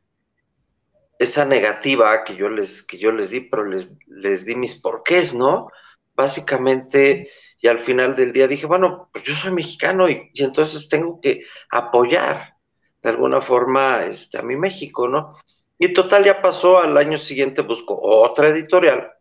[1.20, 5.34] esa negativa que yo les, que yo les di, pero les, les di mis porqués,
[5.34, 5.70] ¿no?
[6.16, 11.20] Básicamente, y al final del día dije, bueno, pues yo soy mexicano y, entonces tengo
[11.22, 12.56] que apoyar
[13.02, 15.36] de alguna forma este, a mi México, ¿no?
[15.78, 19.12] Y total, ya pasó, al año siguiente busco otra editorial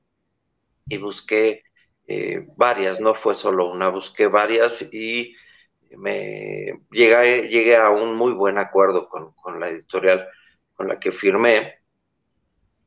[0.88, 1.62] y busqué
[2.06, 5.34] eh, varias, no fue solo una, busqué varias y
[5.96, 10.28] me llegué, llegué a un muy buen acuerdo con, con la editorial
[10.74, 11.83] con la que firmé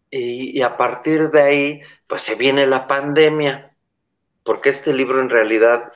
[0.10, 3.76] y, a partir de ahí, pues se viene la pandemia,
[4.44, 5.92] porque este libro en realidad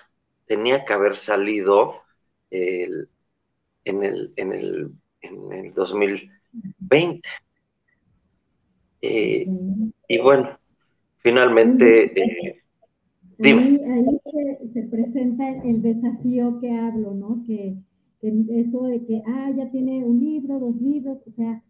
[0.45, 2.02] tenía que haber salido
[2.50, 7.21] en, el, en, el, en el 2020.
[9.02, 9.47] Eh,
[10.08, 10.60] y bueno,
[11.19, 12.04] finalmente...
[12.19, 12.62] Eh,
[13.43, 13.80] ahí,
[14.74, 17.43] se, presenta el desafío que hablo, ¿no?
[17.47, 17.78] Que,
[18.19, 21.63] que, eso de que, ah, ya tiene un libro, dos libros, o sea,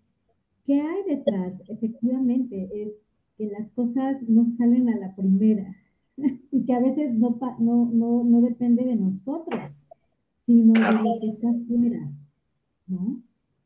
[0.65, 1.53] ¿Qué hay detrás?
[1.67, 2.93] Efectivamente, es
[3.37, 5.75] que las cosas no salen a la primera
[6.51, 9.71] y que a veces no, no, no, no depende de nosotros,
[10.45, 12.11] sino de lo que está afuera,
[12.87, 13.21] ¿no?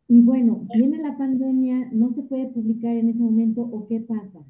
[0.08, 4.46] Y bueno, viene la pandemia, no se puede publicar en ese momento o qué pasa.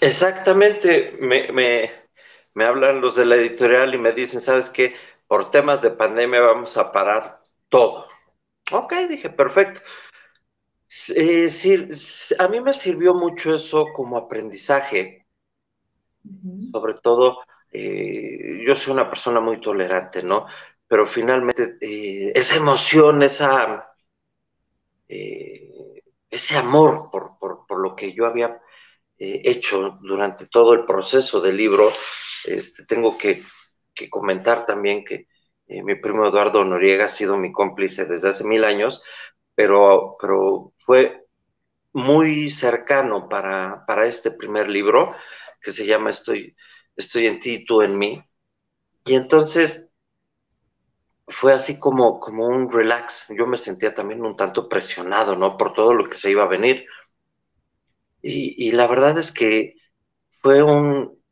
[0.00, 1.90] Exactamente, me, me,
[2.54, 4.94] me hablan los de la editorial y me dicen, ¿sabes qué?
[5.26, 8.06] Por temas de pandemia vamos a parar todo.
[8.72, 9.82] Ok, dije, perfecto.
[11.14, 11.48] Eh,
[12.38, 15.26] a mí me sirvió mucho eso como aprendizaje,
[16.72, 17.38] sobre todo,
[17.70, 20.46] eh, yo soy una persona muy tolerante, ¿no?
[20.88, 23.94] Pero finalmente eh, esa emoción, esa,
[25.08, 28.60] ese amor por, por, lo que yo había
[29.16, 31.88] hecho durante todo el proceso del libro,
[32.44, 33.42] este, tengo que,
[33.94, 35.28] que comentar también que
[35.68, 39.04] mi primo Eduardo Noriega ha sido mi cómplice desde hace mil años,
[39.60, 41.26] pero, pero fue
[41.92, 45.14] muy cercano para, para este primer libro,
[45.60, 46.56] que se llama Estoy,
[46.96, 48.24] Estoy en ti, tú en mí.
[49.04, 49.92] Y entonces
[51.28, 53.26] fue así como, como un relax.
[53.36, 55.58] Yo me sentía también un tanto presionado, ¿no?
[55.58, 56.86] Por todo lo que se iba a venir.
[58.22, 59.74] Y, y la verdad es que
[60.40, 61.22] fue un,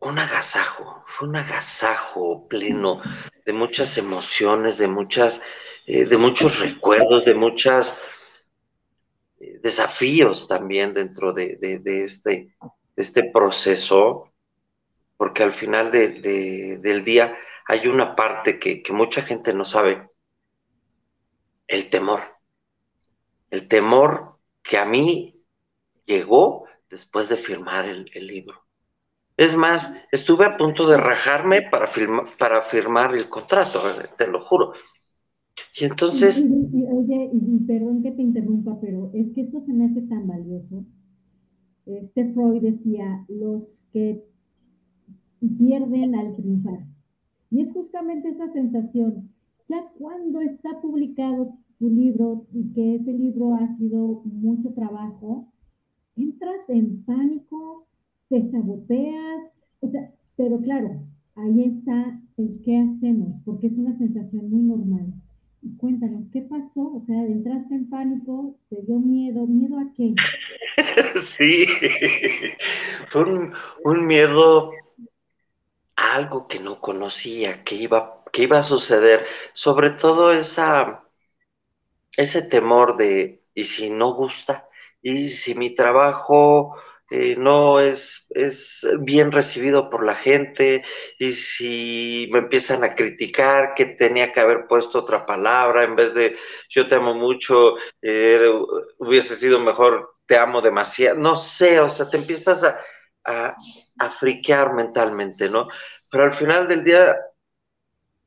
[0.00, 3.02] un agasajo, fue un agasajo pleno
[3.44, 5.42] de muchas emociones, de muchas,
[5.86, 8.00] eh, de muchos recuerdos, de muchas
[9.64, 11.58] desafíos también dentro de,
[12.04, 12.54] este,
[12.96, 14.30] este proceso,
[15.16, 17.36] porque al final del día
[17.66, 20.08] hay una parte que, mucha gente no sabe,
[21.66, 22.20] el temor.
[23.50, 25.42] El temor que a mí
[26.04, 28.66] llegó después de firmar el, libro.
[29.36, 31.90] Es más, estuve a punto de rajarme para,
[32.38, 33.82] para firmar el contrato,
[34.16, 34.74] te lo juro.
[35.80, 36.50] Y entonces...
[36.92, 40.84] oye, y, perdón que te interrumpa, pero es que esto se me hace tan valioso.
[41.86, 44.24] Este Freud decía, los que
[45.58, 46.86] pierden al triunfar.
[47.50, 49.30] Y es justamente esa sensación,
[49.68, 55.52] ya cuando está publicado tu libro y que ese libro ha sido mucho trabajo,
[56.16, 57.86] entras en pánico,
[58.28, 59.50] te saboteas,
[59.80, 61.02] o sea, pero claro,
[61.34, 65.14] ahí está el qué hacemos, porque es una sensación muy normal.
[65.78, 66.94] Cuéntanos, ¿qué pasó?
[66.94, 69.46] O sea, entraste en pánico, te dio miedo.
[69.46, 70.14] ¿Miedo a qué?
[71.22, 71.66] sí,
[73.08, 73.24] fue
[73.84, 74.72] un, miedo
[75.96, 81.04] a algo que no conocía, que iba, que iba a suceder, sobre todo esa,
[82.16, 84.68] ese temor de, ¿y si no gusta?
[85.00, 86.76] ¿Y si mi trabajo
[87.10, 90.84] eh, no es, es bien recibido por la gente?
[91.18, 96.14] ¿Y si me empiezan a criticar que tenía que haber puesto otra palabra en vez
[96.14, 96.36] de
[96.70, 98.40] yo te amo mucho, eh,
[98.98, 101.18] hubiese sido mejor te amo demasiado?
[101.18, 102.80] No sé, o sea, te empiezas a,
[103.24, 105.68] a, friquear mentalmente, ¿no?
[106.10, 107.16] Pero al final del día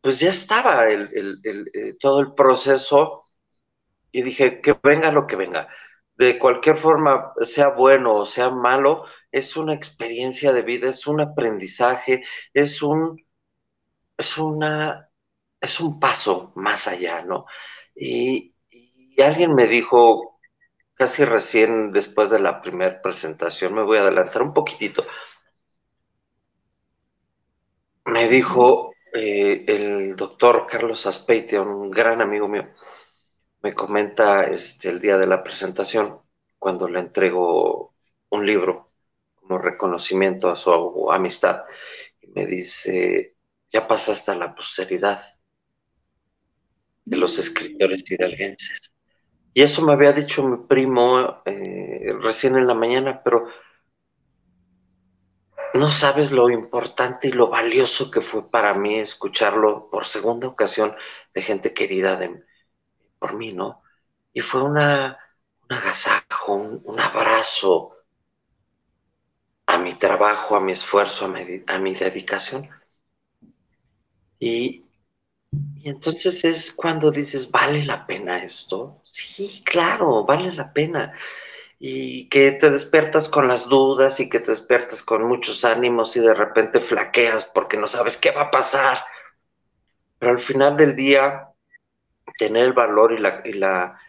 [0.02, 1.10] pues ya estaba el,
[1.44, 3.26] eh, todo el proceso
[4.12, 5.68] y dije, que venga lo que venga.
[6.18, 11.22] De cualquier forma, sea bueno o sea malo, es una experiencia de vida, es un
[11.22, 13.24] aprendizaje, es un,
[14.18, 15.10] es una,
[15.62, 17.46] es un paso más allá, ¿no?
[17.96, 18.54] Y,
[19.24, 20.40] alguien me dijo,
[20.94, 25.06] casi recién después de la primera presentación, me voy a adelantar un poquitito,
[28.06, 32.68] me dijo, eh, el doctor Carlos Aspeitia, un gran amigo mío,
[33.62, 36.20] me comenta este, el día de la presentación,
[36.60, 37.96] cuando le entrego
[38.30, 38.92] un libro
[39.36, 41.64] como reconocimiento a su amistad,
[42.22, 43.36] y me dice,
[43.72, 45.22] ya pasaste a la posteridad
[47.06, 48.96] de los escritores hidalguenses.
[49.54, 53.48] Y eso me había dicho mi primo eh, recién en la mañana, pero
[55.74, 60.96] no sabes lo importante y lo valioso que fue para mí escucharlo por segunda ocasión
[61.34, 62.44] de gente querida de,
[63.20, 63.84] por mí, ¿no?
[64.34, 65.18] Y fue una,
[65.70, 67.96] un agasajo, un, abrazo
[69.66, 72.70] a mi trabajo, a mi esfuerzo, a mi, a mi dedicación.
[74.40, 74.86] Y,
[75.76, 79.02] y entonces es cuando dices, ¿vale la pena esto?
[79.04, 81.14] Sí, claro, vale la pena
[81.80, 86.22] y que te despiertas con las dudas y que te despiertas con muchos ánimos y
[86.22, 89.00] de repente flaqueas porque no sabes qué va a pasar.
[90.18, 91.50] Pero al final del día,
[92.38, 94.00] tener el valor y la, y la,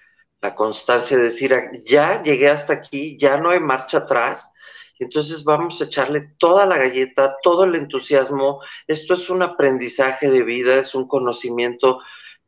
[0.41, 1.55] la constancia de decir,
[1.85, 4.51] ya llegué hasta aquí, ya no hay marcha atrás,
[4.99, 8.61] entonces vamos a echarle toda la galleta, todo el entusiasmo.
[8.87, 12.01] Esto es un aprendizaje de vida, es un conocimiento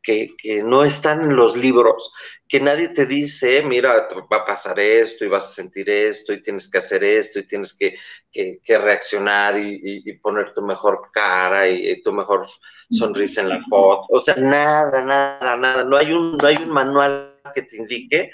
[0.03, 2.11] que, que, no están en los libros,
[2.47, 6.41] que nadie te dice, mira, va a pasar esto y vas a sentir esto y
[6.41, 7.95] tienes que hacer esto y tienes que,
[8.31, 12.47] que, reaccionar y, y, poner tu mejor cara y, tu mejor
[12.89, 14.05] sonrisa en la foto.
[14.09, 15.83] O sea, nada, nada, nada.
[15.83, 18.31] No hay un, no hay un manual que te indique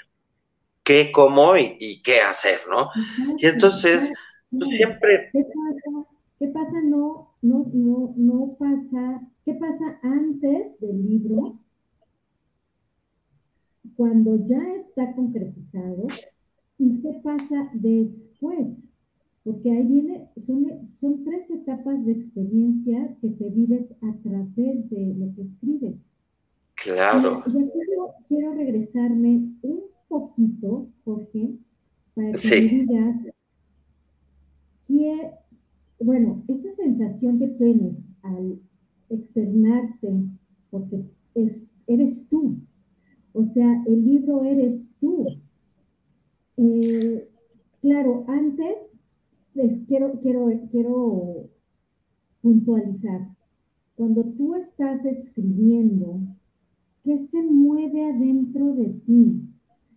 [0.88, 2.90] qué, cómo y, qué hacer, ¿no?
[3.36, 4.12] Y entonces,
[4.50, 5.28] pues, siempre...
[5.32, 6.08] ¿Qué pasa?
[6.38, 6.80] ¿Qué pasa?
[6.84, 11.58] No, no, no, no pasa ¿Qué pasa antes del libro?
[13.96, 16.06] Cuando ya está concretizado.
[16.76, 18.76] ¿Y qué pasa después?
[19.44, 25.14] Porque ahí viene, son, son tres etapas de experiencia que te vives a través de
[25.18, 25.96] lo que escribes.
[26.74, 27.42] Claro.
[27.46, 31.54] yo quiero, regresarme un poquito, Jorge,
[32.12, 33.16] para que me digas,
[34.86, 35.30] que,
[36.00, 38.60] bueno, esta sensación que tienes al
[39.10, 40.24] externarte,
[40.70, 41.04] porque
[41.34, 42.58] es, eres tú.
[43.32, 45.26] O sea, el libro eres tú.
[46.56, 47.28] Eh,
[47.80, 48.88] claro, antes
[49.54, 51.50] les quiero, quiero, quiero
[52.42, 53.28] puntualizar.
[53.96, 56.20] Cuando tú estás escribiendo,
[57.04, 59.42] ¿qué se mueve adentro de ti?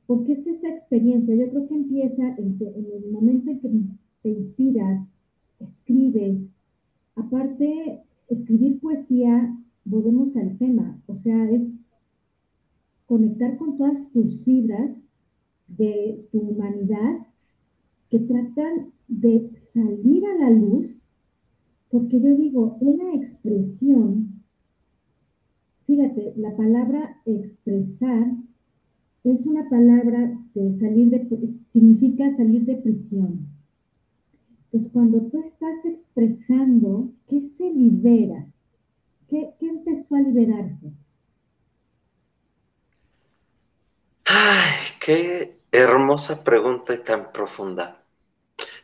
[0.07, 1.35] Porque es esa experiencia.
[1.35, 3.69] Yo creo que empieza en el momento en que
[4.23, 5.07] te inspiras,
[5.59, 6.49] escribes.
[7.15, 8.01] Aparte,
[8.31, 11.63] escribir poesía, volvemos al tema, o sea, es
[13.05, 14.93] conectar con todas tus fibras
[15.67, 17.27] de tu humanidad
[18.09, 21.05] que tratan de salir a la luz,
[21.89, 24.43] porque yo digo, una expresión,
[25.85, 28.31] fíjate, la palabra expresar
[29.23, 33.50] es una palabra de salir de, significa salir de prisión.
[34.71, 38.45] Entonces, cuando tú estás expresando, ¿qué se libera?
[39.27, 40.93] ¿Qué, empezó a liberarse?
[44.23, 48.01] Ay, qué hermosa pregunta y tan profunda.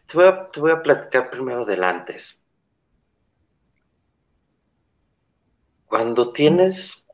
[0.07, 2.43] Te voy, a, te voy a platicar primero del antes.
[5.85, 7.07] Cuando tienes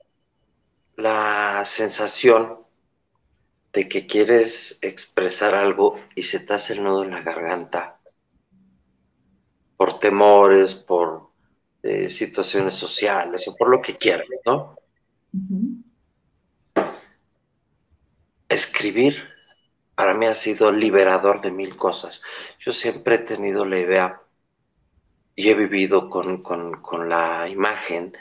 [0.95, 2.57] la sensación
[3.71, 7.99] de que quieres expresar algo y se te hace el nudo en la garganta,
[9.83, 11.31] por temores, por
[11.81, 14.77] eh, situaciones sociales o por lo que quieran, ¿no?
[18.47, 19.27] Escribir
[19.93, 22.21] para mí ha sido liberador de mil cosas.
[22.65, 24.21] Yo siempre he tenido la idea
[25.35, 28.15] y he vivido con, con la imagen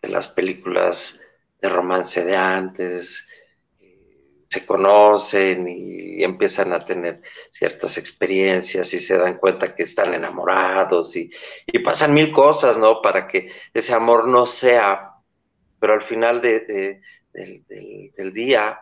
[0.00, 1.20] de las películas
[1.60, 3.26] de romance de antes,
[4.48, 7.20] se conocen y empiezan a tener
[7.52, 11.30] ciertas experiencias y se dan cuenta que están enamorados y,
[11.84, 13.02] pasan mil cosas, ¿no?
[13.02, 15.12] Para que ese amor no sea,
[15.78, 17.00] pero al final de,
[17.32, 18.80] del, día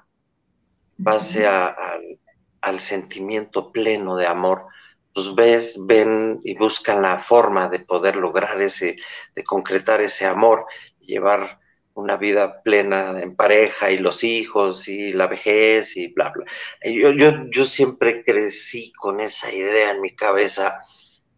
[1.02, 4.66] pase al sentimiento pleno de amor.
[5.12, 8.96] Pues ves, ven y buscan la forma de poder lograr ese,
[9.34, 10.66] de concretar ese amor
[11.00, 11.58] y llevar
[11.97, 16.44] una vida plena en pareja y los hijos y la vejez y bla, bla.
[16.84, 20.78] Yo, yo, yo siempre crecí con esa idea en mi cabeza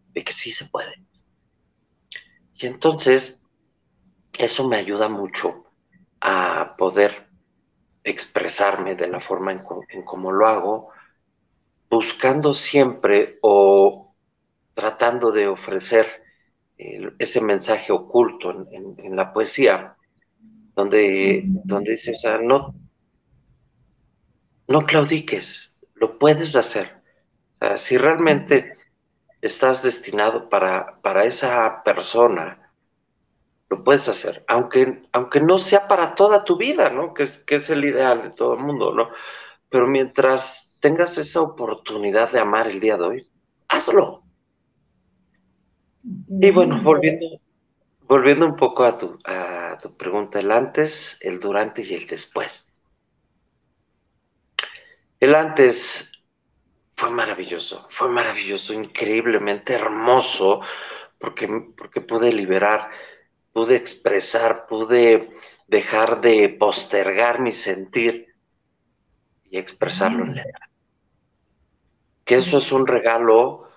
[0.09, 1.01] de que sí se puede.
[2.55, 3.47] Y entonces,
[4.37, 5.63] eso me ayuda mucho
[6.19, 7.29] a poder
[8.03, 10.89] expresarme de la forma en, en cómo lo hago,
[11.89, 14.13] buscando siempre o
[14.73, 16.21] tratando de ofrecer
[16.77, 19.95] ese mensaje oculto en la poesía
[20.79, 22.73] donde, donde dice, o sea, no,
[24.69, 27.01] no claudiques, lo puedes hacer.
[27.59, 28.77] O sea, si realmente
[29.41, 32.71] estás destinado para, para esa persona,
[33.69, 37.13] lo puedes hacer, aunque, aunque no sea para toda tu vida, ¿no?
[37.13, 39.09] Que es, que es el ideal de todo el mundo, ¿no?
[39.69, 43.29] Pero mientras tengas esa oportunidad de amar el día de hoy,
[43.67, 44.23] hazlo.
[46.03, 47.25] Y bueno, volviendo,
[48.07, 52.73] volviendo un poco a tu, a tu pregunta, el antes, el durante y el después.
[55.19, 56.11] El antes
[56.95, 60.61] fue maravilloso, fue maravilloso, increíblemente hermoso,
[61.17, 62.89] porque, porque pude liberar,
[63.51, 65.29] pude expresar, pude
[65.67, 68.33] dejar de postergar mi sentir
[69.49, 70.69] y expresarlo en letra.
[72.23, 73.67] Que eso es un regalo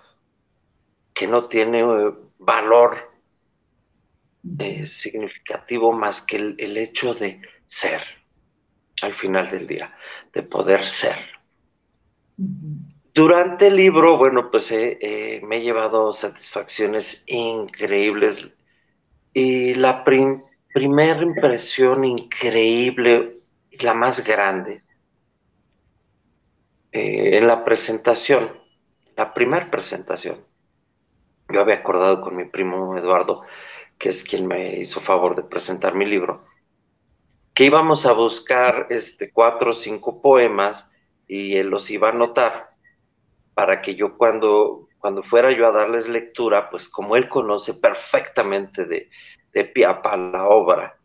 [1.13, 3.12] que no tiene eh, valor
[4.59, 8.01] eh, significativo más que el, hecho de ser
[9.01, 9.95] al final del día,
[10.33, 11.15] de poder ser.
[12.35, 18.51] Durante el libro, bueno, pues eh, eh, me he llevado satisfacciones increíbles
[19.33, 23.37] y la primera impresión increíble
[23.79, 24.81] la más grande
[26.91, 28.51] en la presentación,
[29.15, 30.45] la primera presentación,
[31.49, 33.43] yo había acordado con mi primo Eduardo
[33.97, 36.41] que es quien me hizo favor de presentar mi libro,
[37.53, 40.89] que íbamos a buscar este, cuatro o cinco poemas
[41.27, 42.71] y él los iba a anotar
[43.53, 48.85] para que yo cuando, cuando fuera yo a darles lectura, pues como él conoce perfectamente
[48.85, 49.09] de,
[49.53, 50.97] de Piapa la obra,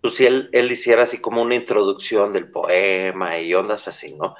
[0.00, 4.34] pues si él, él hiciera así como una introducción del poema y ondas así, ¿no?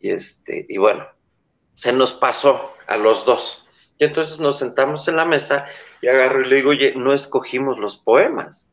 [0.00, 1.06] Y, este, y bueno,
[1.74, 3.63] se nos pasó a los dos.
[3.98, 5.66] Y entonces nos sentamos en la mesa
[6.00, 8.72] y agarro y le digo, oye, no escogimos los poemas.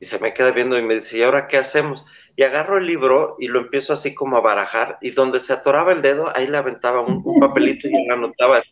[0.00, 2.04] Y se me queda viendo y me dice, ¿y ahora qué hacemos?
[2.36, 5.92] Y agarro el libro y lo empiezo así como a barajar y donde se atoraba
[5.92, 8.62] el dedo, ahí le aventaba un, papelito y él anotaba.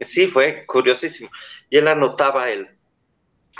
[0.00, 1.30] Sí, fue curiosísimo.
[1.70, 2.68] Y él anotaba el,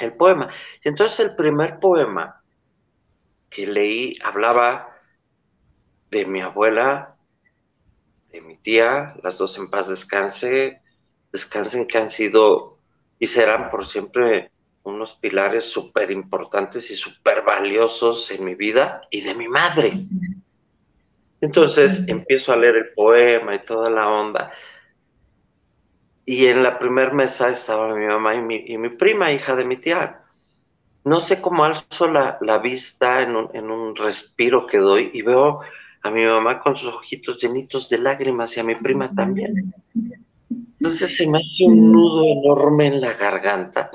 [0.01, 0.51] el poema.
[0.83, 2.43] Y entonces el primer poema
[3.51, 4.95] que leí hablaba
[6.11, 7.17] de mi abuela,
[8.31, 10.81] de mi tía, las dos en paz descanse,
[11.35, 12.79] descansen que han sido
[13.19, 14.53] y serán por siempre
[14.85, 19.95] unos pilares súper importantes y súper valiosos en mi vida y de mi madre.
[21.41, 24.53] Entonces empiezo a leer el poema y toda la onda.
[26.25, 30.21] Y en la primera mesa estaba mi mamá y mi, prima, hija de mi tía.
[31.03, 35.63] No sé cómo alzo la, vista en un, en un respiro que doy y veo
[36.03, 39.75] a mi mamá con sus ojitos llenitos de lágrimas y a mi prima también.
[40.85, 43.91] Entonces se me hace un nudo enorme en la garganta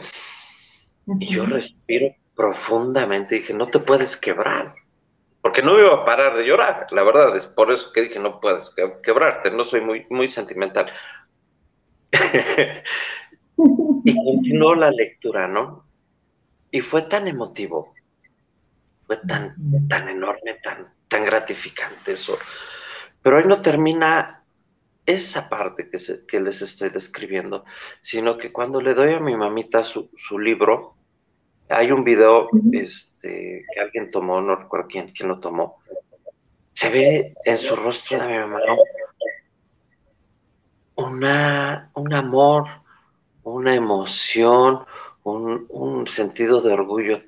[1.06, 4.74] y yo respiro profundamente y dije, no te puedes quebrar,
[5.40, 8.40] porque no iba a parar de llorar, la verdad, es por eso que dije, no
[8.40, 8.74] puedes
[9.04, 10.88] quebrarte, no soy muy, muy sentimental.
[14.04, 15.86] y continuó la lectura, ¿no?
[16.72, 17.94] Y fue tan emotivo,
[19.06, 19.56] fue tan,
[19.88, 22.40] tan enorme, tan, tan gratificante eso.
[23.22, 24.39] Pero hoy no termina
[25.06, 25.98] esa parte que,
[26.28, 27.66] que, les estoy describiendo,
[28.02, 30.96] sino que cuando le doy a mi mamita su, libro,
[31.68, 35.78] hay un video este, que alguien tomó, no recuerdo quién, quién lo tomó,
[36.74, 38.60] se ve en su rostro de mi mamá
[40.96, 42.68] una, un amor,
[43.44, 44.86] una emoción,
[45.24, 47.22] un, un sentido de orgullo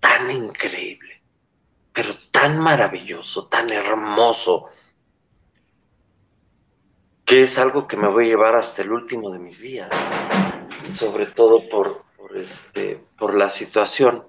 [0.00, 1.20] tan increíble,
[1.92, 4.66] pero tan maravilloso, tan hermoso
[7.32, 9.88] que es algo que me voy a llevar hasta el último de mis días,
[10.92, 14.24] sobre todo por, por, este, por la situación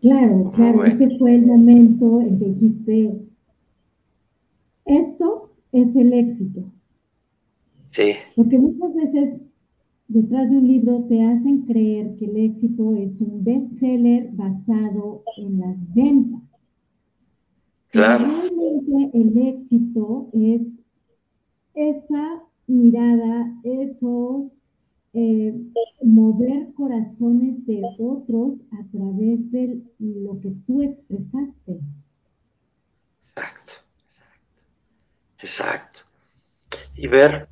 [0.00, 3.20] Claro, claro, ese fue el momento en que dijiste,
[4.84, 6.62] esto es el éxito.
[7.90, 8.12] Sí.
[8.36, 9.40] Porque muchas veces
[10.06, 15.58] detrás de un libro te hacen creer que el éxito es un bestseller basado en
[15.58, 16.45] las ventas.
[17.96, 18.26] Claro.
[18.26, 20.60] Realmente el éxito es
[21.72, 24.52] esa mirada, esos
[25.14, 25.54] eh,
[26.02, 31.80] mover corazones de otros a través de lo que tú expresaste.
[33.24, 33.72] Exacto,
[35.38, 35.98] exacto.
[36.96, 37.48] Y ver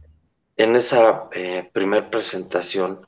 [0.58, 3.00] en esa eh, primer presentación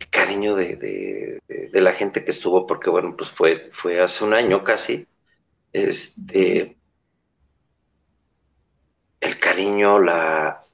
[0.00, 1.42] el cariño de,
[1.74, 5.06] la gente que estuvo, porque bueno, pues fue, fue hace un año casi,
[5.74, 6.78] este,
[9.20, 10.64] el cariño, la,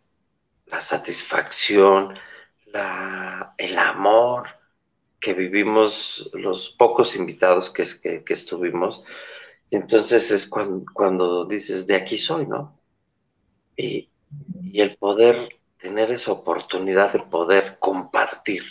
[0.67, 2.17] la satisfacción,
[2.67, 4.49] la, el amor
[5.19, 7.85] que vivimos los pocos invitados que,
[8.25, 9.03] que, estuvimos.
[9.71, 12.79] entonces es cuando, cuando, dices, de aquí soy, ¿no?
[13.77, 14.11] Y,
[14.63, 18.65] y el poder tener esa oportunidad de poder compartir,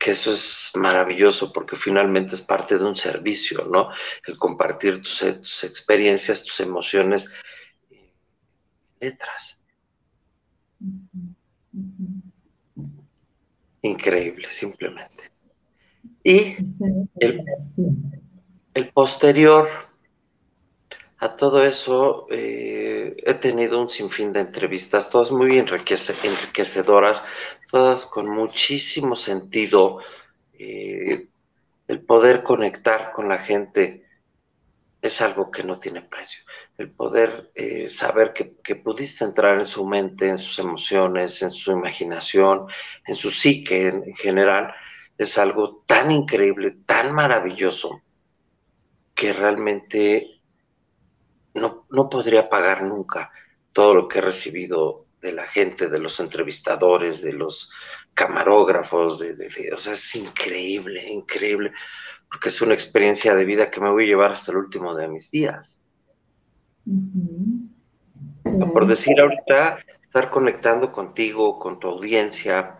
[0.00, 3.90] que eso es maravilloso porque finalmente es parte de un servicio, ¿no?
[4.26, 7.30] El compartir tus, tus experiencias, tus emociones,
[8.98, 9.62] letras.
[13.82, 15.30] Increíble, simplemente.
[16.24, 16.56] Y
[17.20, 17.44] el,
[18.72, 19.68] el posterior
[21.20, 27.22] a todo eso, eh, he tenido un sinfín de entrevistas, todas muy enriquecedoras,
[27.70, 30.00] todas con muchísimo sentido.
[30.58, 31.28] Eh,
[31.88, 34.06] el poder conectar con la gente
[35.02, 36.42] es algo que no tiene precio.
[36.78, 41.50] El poder eh, saber que, que, pudiste entrar en su mente, en sus emociones, en
[41.50, 42.66] su imaginación,
[43.06, 44.74] en su psique en general,
[45.18, 48.00] es algo tan increíble, tan maravilloso,
[49.14, 50.39] que realmente
[51.54, 53.30] no, no podría pagar nunca
[53.72, 57.70] todo lo que he recibido de la gente, de los entrevistadores, de los
[58.14, 61.72] camarógrafos, de, o sea, es increíble, increíble,
[62.28, 65.08] porque es una experiencia de vida que me voy a llevar hasta el último de
[65.08, 65.82] mis días.
[68.42, 72.78] Por decir ahorita, estar conectando contigo, con tu audiencia,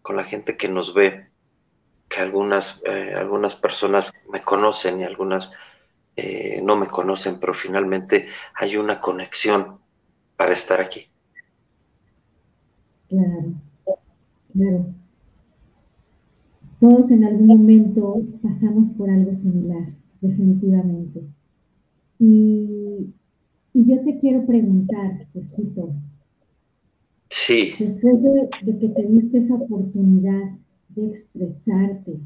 [0.00, 1.28] con la gente que nos ve,
[2.08, 5.50] que algunas, eh, algunas personas me conocen y algunas
[6.16, 9.78] eh, no me conocen, pero finalmente hay una conexión
[10.36, 11.00] para estar aquí.
[13.08, 13.54] Claro,
[14.52, 14.86] claro.
[16.80, 19.86] Todos en algún momento pasamos por algo similar,
[20.20, 21.22] definitivamente.
[22.18, 23.12] Y,
[23.74, 25.94] yo te quiero preguntar, Jorgito.
[27.30, 27.74] Sí.
[27.78, 30.58] Después de, de que te esa oportunidad
[30.90, 32.18] de expresarte,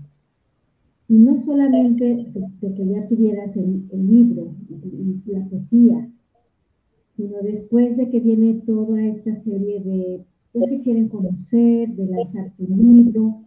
[1.09, 2.05] y no solamente
[2.61, 4.55] de, que ya tuvieras el, libro
[5.27, 6.11] la poesía,
[7.15, 12.67] sino después de que viene toda esta serie de que quieren conocer, de lanzar tu
[12.67, 13.43] libro,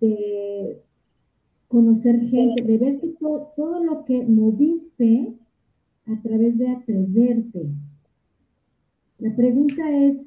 [0.00, 0.82] de
[1.68, 5.32] conocer gente, de ver que todo lo que moviste
[6.06, 7.70] a través de atreverte.
[9.18, 10.18] La pregunta es,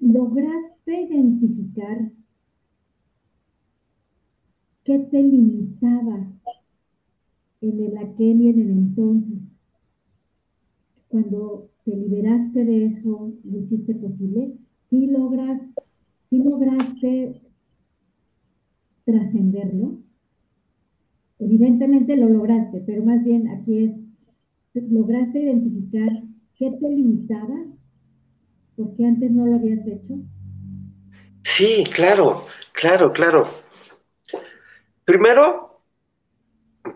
[0.00, 2.10] ¿lograste identificar
[4.84, 6.26] ¿Qué te limitaba
[7.60, 9.38] en el aquel y en el entonces?
[11.08, 14.52] Cuando te liberaste de eso, ¿lo hiciste posible?
[14.88, 15.60] ¿Sí logras,
[16.30, 17.40] sí lograste
[19.04, 19.98] trascenderlo?
[21.38, 26.22] Evidentemente lo lograste, pero más bien aquí es, ¿lograste identificar
[26.54, 27.70] qué te limitaba?
[28.80, 30.14] porque antes no lo habías hecho?
[31.42, 33.46] Sí, claro, claro, claro.
[35.10, 35.82] Primero,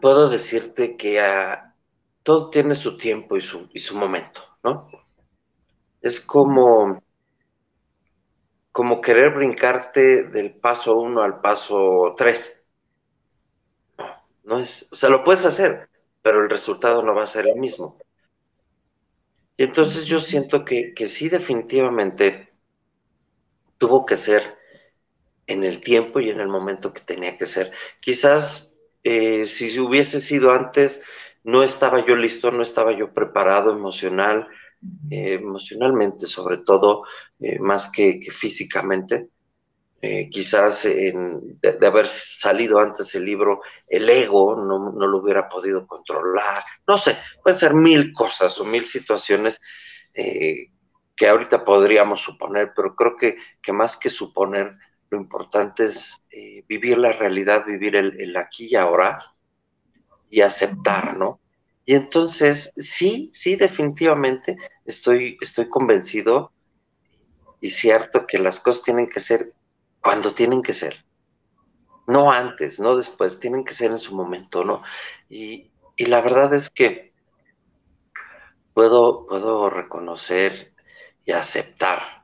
[0.00, 1.74] puedo decirte que ah,
[2.22, 4.88] todo tiene su tiempo y su, y su momento, ¿no?
[6.00, 7.02] Es como,
[8.70, 12.64] como querer brincarte del paso uno al paso tres.
[13.98, 14.06] No,
[14.44, 15.90] no es, o sea, lo puedes hacer,
[16.22, 17.98] pero el resultado no va a ser el mismo.
[19.56, 22.54] Y entonces yo siento que, que sí, definitivamente
[23.76, 24.56] tuvo que ser
[25.46, 27.72] en el tiempo y en el momento que tenía que ser.
[28.00, 28.74] Quizás
[29.04, 31.02] eh, si hubiese sido antes,
[31.44, 34.48] no estaba yo listo, no estaba yo preparado emocional,
[35.10, 37.04] eh, emocionalmente sobre todo,
[37.38, 39.28] eh, más que, físicamente.
[40.30, 46.62] quizás de, haber salido antes el libro, el ego no, no, lo hubiera podido controlar.
[46.86, 49.60] No sé, pueden ser mil cosas o mil situaciones
[51.16, 54.76] que ahorita podríamos suponer, pero creo que, que más que suponer,
[55.14, 59.32] lo importante es eh, vivir la realidad, vivir el, aquí y ahora
[60.28, 61.40] y aceptar, ¿no?
[61.86, 66.52] Y entonces, sí, sí, definitivamente estoy, estoy convencido
[67.60, 69.52] y cierto que las cosas tienen que ser
[70.00, 71.04] cuando tienen que ser.
[72.06, 74.82] No antes, no después, tienen que ser en su momento, ¿no?
[75.28, 77.12] Y, y la verdad es que
[78.72, 80.72] puedo, puedo reconocer
[81.24, 82.23] y aceptar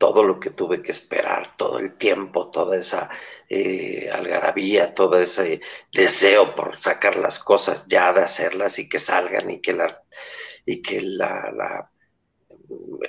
[0.00, 3.10] todo lo que tuve que esperar, todo el tiempo, toda esa
[3.50, 5.60] eh, algarabía, todo ese
[5.92, 10.02] deseo por sacar las cosas ya, de hacerlas y que salgan y que la,
[10.64, 11.90] y que la, la,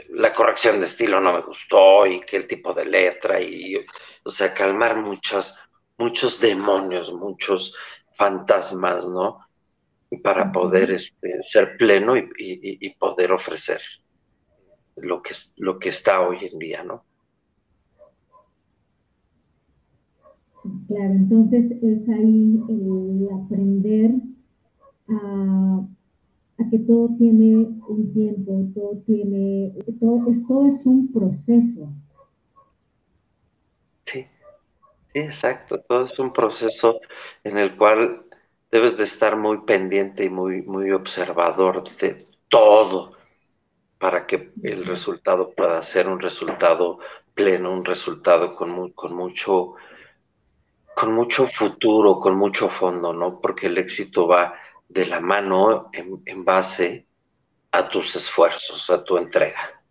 [0.10, 3.78] la corrección de estilo no me gustó y que el tipo de letra y,
[4.26, 5.58] o sea, calmar muchos,
[5.98, 7.74] muchos demonios, muchos
[8.18, 9.48] fantasmas, ¿no?
[10.22, 13.80] Para poder este, ser pleno y poder ofrecer
[14.98, 17.04] lo que, lo que está hoy en día, ¿no?
[20.88, 24.12] Claro, entonces es ahí el aprender
[25.08, 25.88] a,
[26.70, 27.56] que todo tiene
[27.88, 31.92] un tiempo, todo tiene, todo, todo es un proceso.
[34.06, 37.02] Sí, sí, exacto, todo es un proceso
[37.44, 38.24] en el cual
[38.72, 42.18] debes de estar muy pendiente y muy, muy observador de
[42.48, 43.14] todo,
[44.02, 46.98] para que el resultado pueda ser un resultado
[47.36, 49.76] pleno, un resultado con, con mucho
[50.96, 53.40] con mucho futuro, con mucho fondo, ¿no?
[53.40, 54.54] Porque el éxito va
[54.90, 57.06] de la mano en, en base
[57.72, 59.82] a tus esfuerzos, a tu entrega.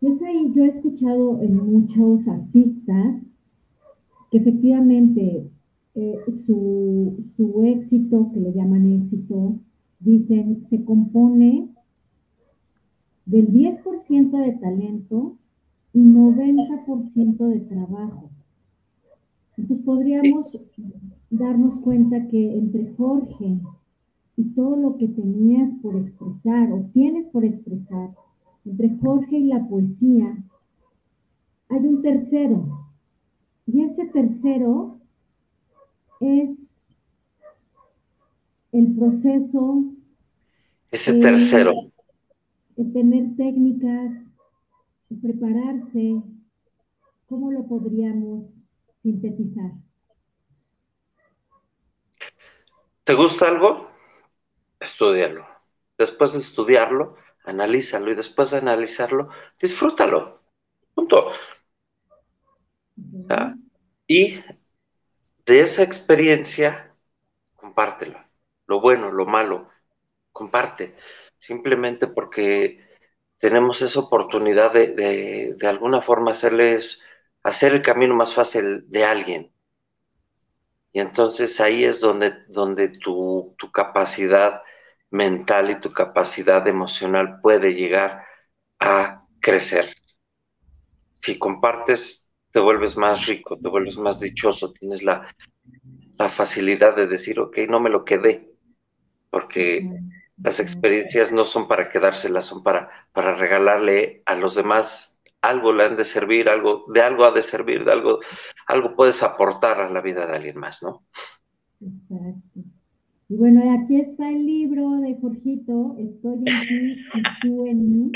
[0.00, 3.22] Es ahí, yo he escuchado en muchos artistas
[4.30, 5.48] que efectivamente
[5.94, 9.54] eh, su, su éxito, que le llaman éxito,
[10.00, 11.75] dicen, se compone
[13.26, 15.36] del 10% de talento
[15.92, 18.30] y 90% de trabajo.
[19.56, 20.46] Entonces podríamos
[21.30, 23.58] darnos cuenta que entre Jorge
[24.36, 28.10] y todo lo que tenías por expresar o tienes por expresar,
[28.64, 30.36] entre Jorge y la poesía,
[31.68, 32.86] hay un tercero.
[33.66, 35.00] Y ese tercero
[36.20, 36.50] es
[38.72, 39.84] el proceso.
[40.92, 41.85] Ese tercero
[42.76, 44.12] el tener técnicas,
[45.10, 46.22] el prepararse,
[47.26, 48.50] ¿cómo lo podríamos
[49.02, 49.72] sintetizar?
[53.04, 53.90] ¿Te gusta algo?
[54.80, 55.46] Estudialo.
[55.96, 60.42] Después de estudiarlo, analízalo y después de analizarlo, disfrútalo.
[60.94, 61.30] Punto.
[64.06, 64.40] Y
[65.46, 66.94] de esa experiencia,
[67.54, 68.18] compártelo.
[68.66, 69.70] Lo bueno, lo malo,
[70.32, 70.96] comparte
[71.38, 72.80] simplemente porque
[73.38, 77.02] tenemos esa oportunidad de, de, alguna forma hacerles,
[77.42, 79.52] hacer el camino más fácil de alguien.
[80.92, 84.62] Y entonces ahí es donde, donde tu, tu capacidad
[85.10, 88.24] mental y tu capacidad emocional puede llegar
[88.80, 89.94] a crecer.
[91.20, 95.28] Si compartes, te vuelves más rico, te vuelves más dichoso, tienes la,
[96.18, 98.50] la facilidad de decir, ok, no me lo quedé,
[99.30, 99.82] porque
[100.42, 105.84] las experiencias no son para quedárselas, son para, para regalarle a los demás algo le
[105.84, 108.20] han de servir, algo, de algo ha de servir, de algo,
[108.66, 111.02] algo puedes aportar a la vida de alguien más, ¿no?
[111.80, 112.60] Exacto.
[113.28, 118.12] Y bueno, aquí está el libro de Jorgito, Estoy en ti y tú en mí.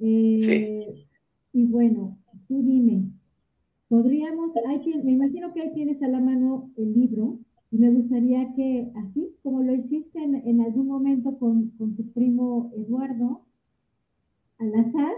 [0.00, 1.06] Eh,
[1.52, 2.18] y bueno,
[2.48, 3.04] tú dime,
[3.88, 7.38] podríamos, hay me imagino que ahí tienes a la mano el libro,
[7.72, 13.46] y me gustaría que, así como lo hiciste en, algún momento con, tu primo Eduardo,
[14.58, 15.14] al azar,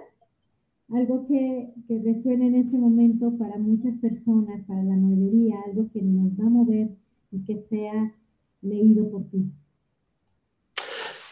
[0.91, 6.01] algo que, que, resuene en este momento para muchas personas, para la mayoría, algo que
[6.01, 6.91] nos va a mover
[7.33, 8.15] y que sea
[8.63, 9.51] leído por ti.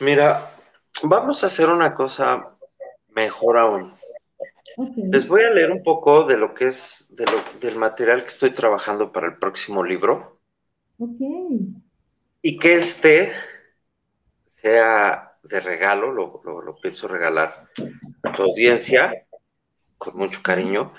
[0.01, 0.51] Mira,
[1.05, 2.57] vamos a hacer una cosa
[3.15, 3.93] mejor aún.
[4.97, 8.29] Les voy a leer un poco de lo que es de lo, del material que
[8.29, 10.42] estoy trabajando para el próximo libro.
[12.43, 13.33] Y que este
[14.57, 17.55] sea de regalo, lo, pienso regalar
[18.23, 19.27] a tu audiencia
[19.99, 20.93] con mucho cariño.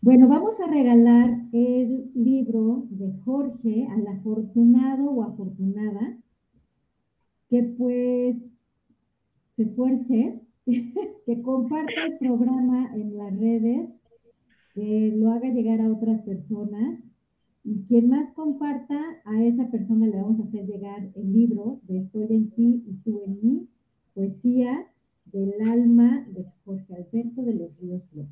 [0.00, 6.16] bueno, vamos a regalar el libro de Jorge al afortunado o afortunada
[7.50, 8.36] que pues
[9.56, 13.97] se esfuerce, que comparta el programa en las redes
[14.78, 17.00] que lo haga llegar a otras personas
[17.64, 21.98] y quien más comparta, a esa persona le vamos a hacer llegar el libro de
[21.98, 23.68] Estoy en ti y tú en mí,
[24.14, 24.86] poesía
[25.24, 28.30] del alma de Jorge Alberto de los Ríos López.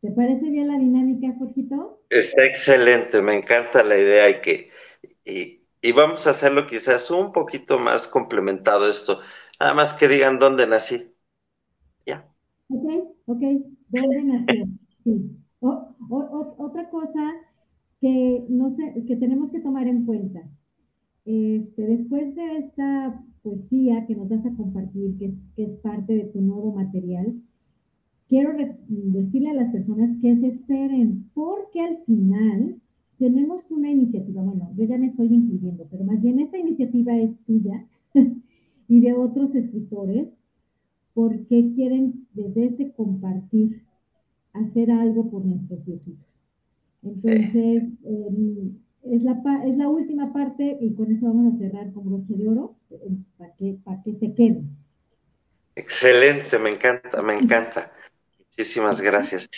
[0.00, 2.02] ¿Te parece bien la dinámica, Jorgito?
[2.10, 4.70] Está excelente, me encanta la idea y que
[5.24, 9.20] y, vamos a hacerlo quizás un poquito más complementado esto.
[9.60, 11.14] Nada más que digan dónde nací.
[12.04, 12.28] Ya.
[12.68, 13.42] Ok, ok.
[13.88, 14.64] ¿Dónde nací?
[15.04, 15.45] Sí.
[15.60, 17.32] Otra cosa
[18.00, 20.48] que, no sé, que tenemos que tomar en cuenta.
[21.24, 26.14] Este, después de esta poesía que nos vas a compartir, que es, que es parte
[26.14, 27.42] de tu nuevo material,
[28.28, 28.52] quiero
[28.88, 32.80] decirle a las personas que se esperen, porque al final
[33.18, 37.38] tenemos una iniciativa, bueno, yo ya me estoy incluyendo, pero más bien esa iniciativa es
[37.44, 37.86] tuya
[38.88, 40.28] y de otros escritores,
[41.14, 43.82] porque quieren desde este compartir,
[44.56, 46.42] hacer algo por nuestros viejitos.
[47.02, 52.06] Entonces, em, es, la, es la última parte y con eso vamos a cerrar con
[52.06, 54.62] broche de oro em, para que, para que se quede.
[55.76, 57.92] Excelente, me encanta, me encanta.
[58.38, 59.48] Muchísimas gracias.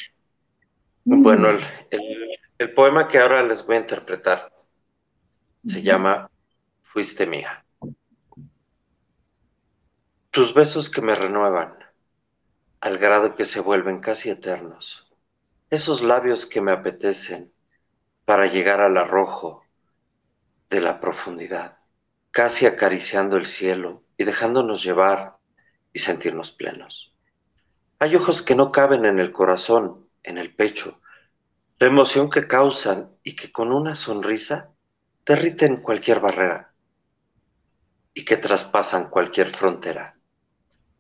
[1.05, 1.49] Bueno,
[2.59, 4.53] el, poema que ahora les voy a interpretar
[5.65, 6.29] se llama
[6.83, 7.65] Fuiste mía.
[10.31, 11.78] Tus besos que me renuevan,
[12.81, 15.07] al grado que se vuelven casi eternos.
[15.70, 17.53] Esos labios que me apetecen
[18.24, 19.64] para llegar al arrojo
[20.70, 21.79] de la profundidad,
[22.31, 25.39] casi acariciando el cielo y dejándonos llevar
[25.93, 27.14] y sentirnos plenos.
[27.99, 31.01] Hay ojos que no caben en el corazón, en el pecho,
[31.79, 34.72] la emoción que causan y que con una sonrisa
[35.24, 36.72] derriten cualquier barrera
[38.14, 40.18] y que traspasan cualquier frontera.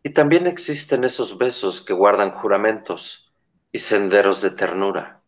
[0.08, 3.30] Y también existen esos besos que guardan juramentos
[3.70, 5.20] y senderos de ternura.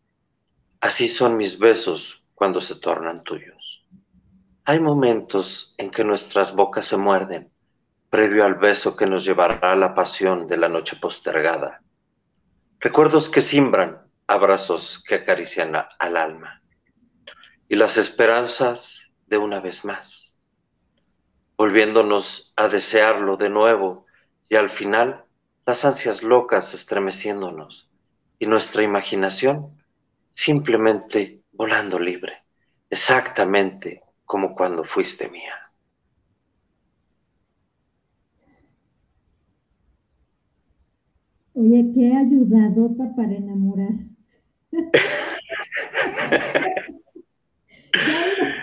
[0.79, 3.85] Así son mis besos cuando se tornan tuyos.
[4.65, 7.51] Hay momentos en que nuestras bocas se muerden
[8.09, 11.83] previo al beso que nos llevará a la pasión de la noche postergada.
[12.79, 16.63] Recuerdos que simbran, abrazos que acarician al alma.
[17.69, 20.39] Y las esperanzas de una vez más,
[21.55, 24.07] volviéndonos a desearlo de nuevo
[24.51, 25.23] y al final
[25.65, 27.89] las ansias locas estremeciéndonos
[28.37, 29.81] y nuestra imaginación
[30.33, 32.33] simplemente volando libre,
[32.89, 35.53] exactamente como cuando fuiste mía.
[41.53, 43.93] Oye, qué ayudadota para enamorar.
[44.73, 44.81] ya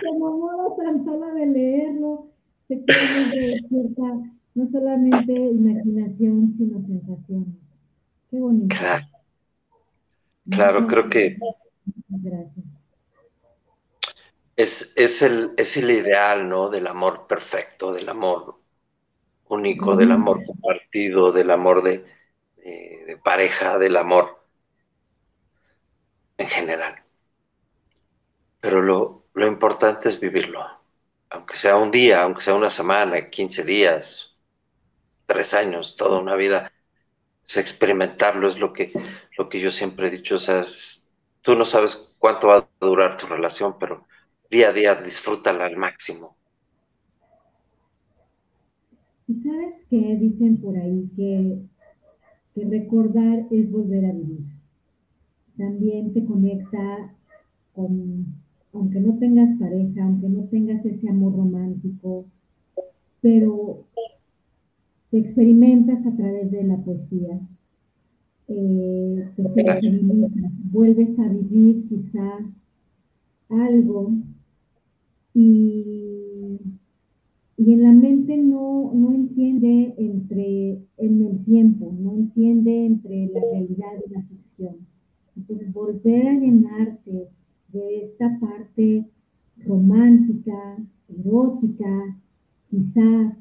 [0.03, 2.31] te tan solo de leerlo.
[2.69, 7.55] Te de cierta, no solamente imaginación, sino sensaciones.
[8.29, 8.75] Qué bonito.
[8.77, 9.07] Claro,
[10.51, 11.39] claro creo que.
[12.09, 12.67] Gracias.
[14.57, 16.71] Es, es, el, es el ideal, ¿no?
[16.71, 18.59] Del amor perfecto, del amor
[19.47, 22.05] único, del amor compartido, del amor de,
[22.57, 24.45] de, pareja, del amor
[26.37, 26.97] en general.
[28.61, 30.67] Pero lo, lo importante es vivirlo,
[31.31, 34.28] aunque sea un día, aunque sea una semana, 15 días,
[35.29, 36.73] tres años, toda una vida,
[37.47, 38.93] es experimentarlo, es lo que,
[39.37, 40.65] lo que yo siempre he dicho, o sea,
[41.43, 44.07] tú no sabes cuánto va a durar tu relación, pero
[44.51, 46.37] día a día disfrútala al máximo.
[49.29, 51.09] ¿Y sabes qué dicen por ahí?
[51.17, 51.59] Que
[52.65, 54.45] recordar es volver a vivir.
[55.57, 57.15] También te conecta
[57.75, 58.27] con,
[58.73, 62.25] aunque no tengas pareja, aunque no tengas ese amor romántico,
[63.21, 63.85] pero
[65.11, 67.41] te experimentas a través de la poesía.
[68.49, 70.01] Eh, te
[70.71, 72.39] vuelves a vivir quizá
[73.49, 74.13] algo
[75.35, 76.59] y
[77.59, 83.41] y en la mente no, no entiende entre en el tiempo, no entiende entre la
[83.41, 84.77] realidad y la ficción.
[85.37, 87.29] Entonces, volver a llenarte
[87.73, 89.05] de esta parte
[89.57, 90.79] romántica,
[91.09, 92.17] erótica,
[92.71, 93.37] quizá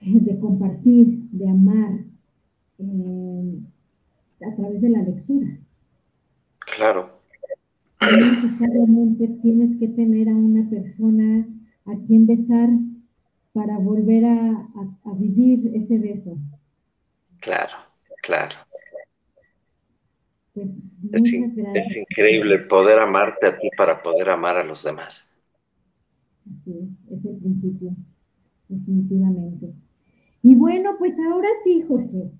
[0.00, 1.92] de compartir, de amar,
[2.78, 3.60] eh,
[4.46, 5.48] a través de la lectura.
[6.60, 7.20] Claro.
[8.00, 11.46] No necesariamente tienes que tener a una persona
[11.84, 12.70] a quién besar
[13.52, 14.66] para volver a,
[15.16, 16.38] vivir ese beso.
[17.40, 17.76] Claro,
[18.22, 18.56] claro.
[20.54, 20.68] Pues,
[21.12, 21.34] es,
[21.74, 25.30] es, increíble poder amarte a ti para poder amar a los demás.
[26.64, 27.90] Sí, es el principio,
[28.68, 29.74] definitivamente.
[30.42, 32.30] Y bueno, pues ahora sí, Jorge,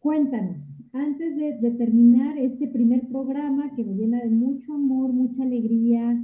[0.00, 6.22] cuéntanos, antes de, terminar este primer programa que me llena de mucho amor, mucha alegría,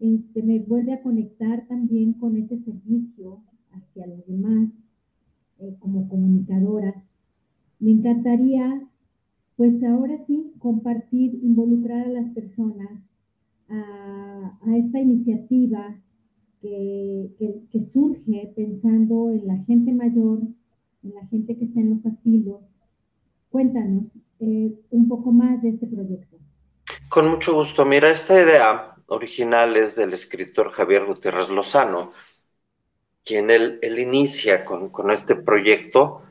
[0.00, 3.42] este, me vuelve a conectar también con ese servicio
[3.72, 4.70] hacia los demás
[5.58, 7.04] eh, como comunicadora.
[7.78, 8.88] Me encantaría
[9.58, 13.02] pues ahora sí, compartir, involucrar a las personas
[13.68, 16.00] a, esta iniciativa
[16.60, 20.40] que, surge pensando en la gente mayor,
[21.02, 22.80] en la gente que está en los asilos.
[23.50, 24.06] Cuéntanos
[24.40, 26.38] eh, un poco más de este proyecto.
[27.08, 27.84] Con mucho gusto.
[27.84, 32.12] Mira, esta idea original es del escritor Javier Gutiérrez Lozano,
[33.24, 36.22] quien él, inicia con, este proyecto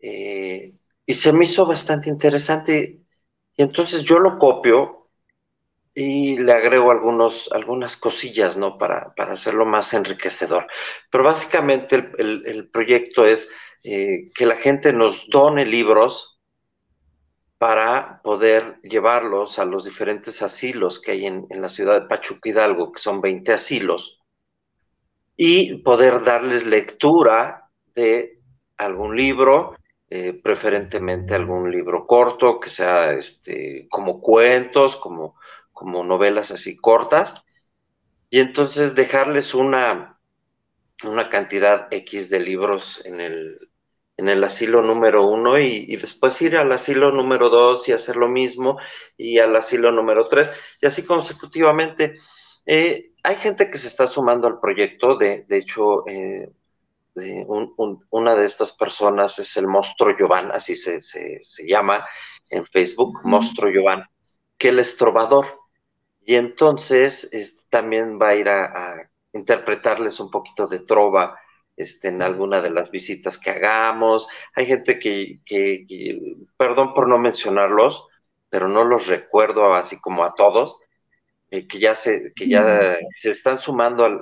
[0.00, 0.74] eh,
[1.06, 3.00] y se me hizo bastante interesante.
[3.56, 4.97] Y entonces yo lo copio
[5.98, 8.78] y le agrego algunos, algunas cosillas, ¿no?
[8.78, 10.68] Para, hacerlo más enriquecedor.
[11.10, 13.48] Pero básicamente el, proyecto es
[13.82, 16.38] eh, que la gente nos done libros
[17.58, 22.48] para poder llevarlos a los diferentes asilos que hay en, en la ciudad de Pachuca
[22.48, 24.20] Hidalgo, que son 20 asilos,
[25.36, 28.38] y poder darles lectura de
[28.76, 29.74] algún libro,
[30.10, 35.34] eh, preferentemente algún libro corto, que sea este, como cuentos, como,
[35.78, 37.44] como novelas así cortas,
[38.30, 40.18] y entonces dejarles una,
[41.04, 43.70] una cantidad X de libros en el,
[44.16, 48.28] en el asilo número uno y, después ir al asilo número dos y hacer lo
[48.28, 48.76] mismo
[49.16, 50.52] y al asilo número tres
[50.82, 52.16] y así consecutivamente.
[52.66, 56.50] Eh, hay gente que se está sumando al proyecto, de, de hecho, eh,
[58.10, 62.04] una de estas personas es el monstruo Giovanni, así se, se, llama
[62.50, 64.04] en Facebook, monstruo Giovanni,
[64.56, 65.57] que él es trovador.
[66.28, 67.30] Y entonces
[67.70, 71.40] también va a ir a, a interpretarles un poquito de trova
[71.74, 74.28] este, en alguna de las visitas que hagamos.
[74.54, 75.40] Hay gente que,
[76.58, 78.04] perdón por no mencionarlos,
[78.50, 80.82] pero no los recuerdo así como a todos,
[81.50, 84.20] eh, que ya, se, que ya se están sumando al,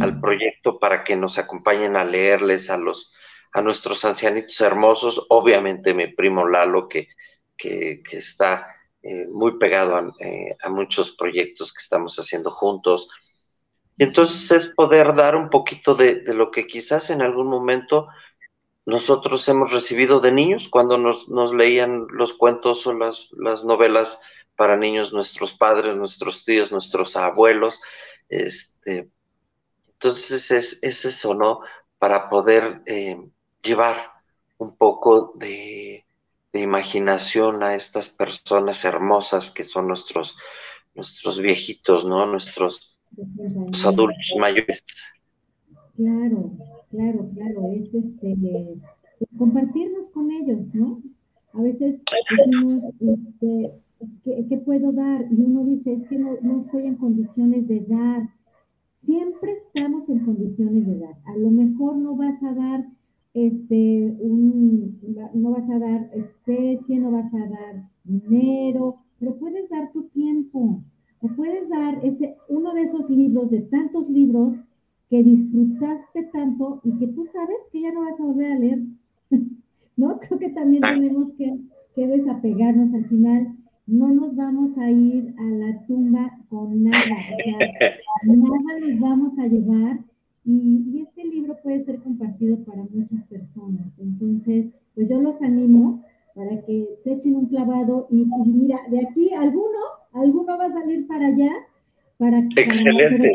[0.00, 3.12] al, proyecto para que nos acompañen a leerles a los
[3.52, 7.08] a nuestros ancianitos hermosos, obviamente mi primo Lalo, que,
[7.54, 8.66] que, está
[9.02, 13.08] eh, muy pegado a, eh, a muchos proyectos que estamos haciendo juntos.
[13.96, 18.08] Y entonces es poder dar un poquito de, lo que quizás en algún momento
[18.86, 24.20] nosotros hemos recibido de niños cuando nos, leían los cuentos o las, las, novelas
[24.56, 27.80] para niños nuestros padres, nuestros tíos, nuestros abuelos.
[28.28, 29.10] Este,
[29.92, 31.60] entonces es, eso, ¿no?
[31.98, 33.20] Para poder eh,
[33.62, 34.10] llevar
[34.58, 36.07] un poco de,
[36.52, 40.36] de, imaginación a estas personas hermosas que son nuestros,
[40.94, 42.26] nuestros viejitos, ¿no?
[42.26, 44.84] Nuestros los adultos mayores.
[45.96, 46.52] Claro,
[46.90, 48.36] claro, claro, es este,
[49.18, 51.02] pues, compartirnos con ellos, ¿no?
[51.54, 52.00] A veces
[52.36, 53.72] decimos, este,
[54.48, 55.26] ¿qué, puedo dar?
[55.30, 58.28] Y uno dice, es que no, no estoy en condiciones de dar.
[59.04, 61.16] Siempre estamos en condiciones de dar.
[61.24, 62.86] A lo mejor no vas a dar
[63.46, 64.98] este, un,
[65.34, 70.82] no vas a dar especie, no vas a dar dinero, pero puedes dar tu tiempo,
[71.20, 74.56] ¿Me puedes dar ese, uno de esos libros, de tantos libros
[75.10, 78.82] que disfrutaste tanto y que tú sabes que ya no vas a volver a leer?
[79.96, 80.20] ¿No?
[80.20, 81.58] Creo que también tenemos que,
[81.96, 83.56] desapegarnos al final.
[83.88, 87.58] No nos vamos a ir a la tumba con nada, o sea,
[88.26, 89.98] nada nos vamos a llevar
[90.48, 93.86] y, y, este libro puede ser compartido para muchas personas.
[93.98, 96.02] Entonces, pues yo los animo
[96.34, 99.78] para que se echen un clavado y, y mira, de aquí alguno
[100.12, 101.52] alguno va a salir para allá,
[102.16, 103.32] para, Excelente.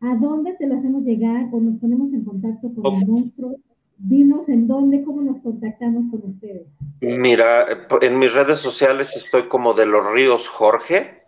[0.00, 3.56] ¿a dónde te lo hacemos llegar o nos ponemos en contacto con el monstruo?
[3.98, 6.66] Dinos en dónde, cómo nos contactamos con ustedes.
[7.00, 7.66] Mira,
[8.00, 11.22] en mis redes sociales estoy como de los ríos Jorge,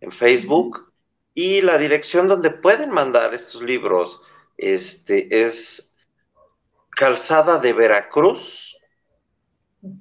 [0.00, 0.87] en Facebook,
[1.40, 4.20] y la dirección donde pueden mandar estos libros
[4.56, 5.94] este, es
[6.90, 8.76] Calzada de Veracruz,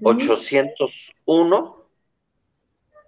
[0.02, 1.86] 801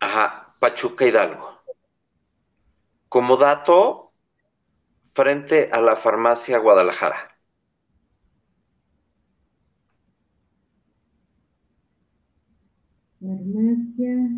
[0.00, 1.60] Ajá, Pachuca Hidalgo.
[3.10, 4.14] Como dato,
[5.12, 7.37] frente a la farmacia Guadalajara.
[13.68, 14.30] Farmacia.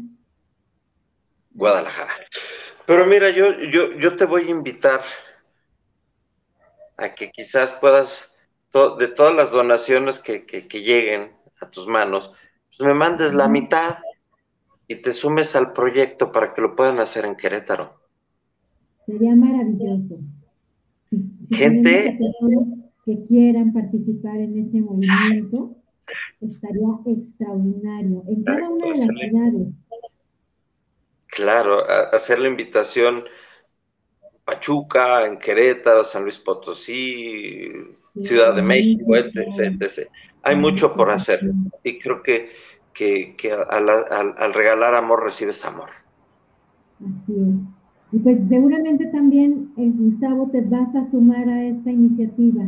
[1.53, 2.13] Guadalajara.
[2.87, 5.03] Pero mira, yo, yo, yo te voy a invitar
[6.97, 8.33] a que quizás puedas
[8.99, 12.33] de todas las donaciones que, lleguen a tus manos,
[12.69, 13.99] pues me mandes la mitad
[14.87, 18.01] y te sumes al proyecto para que lo puedan hacer en Querétaro.
[19.07, 20.19] Sería maravilloso.
[21.51, 22.19] Gente
[23.05, 25.80] que quieran participar en este movimiento,
[26.41, 29.69] estaría extraordinario en cada una de las ciudades.
[31.27, 33.25] Claro, hacer la invitación
[34.45, 37.71] Pachuca, en Querétaro, San Luis Potosí,
[38.21, 40.09] Ciudad de México, etc,
[40.43, 41.41] Hay mucho por hacer
[41.85, 42.51] y creo que,
[42.93, 45.91] que, al, regalar amor recibes amor.
[46.99, 47.81] Así es.
[48.13, 52.65] Y pues seguramente también, eh, Gustavo, te vas a sumar a esta iniciativa.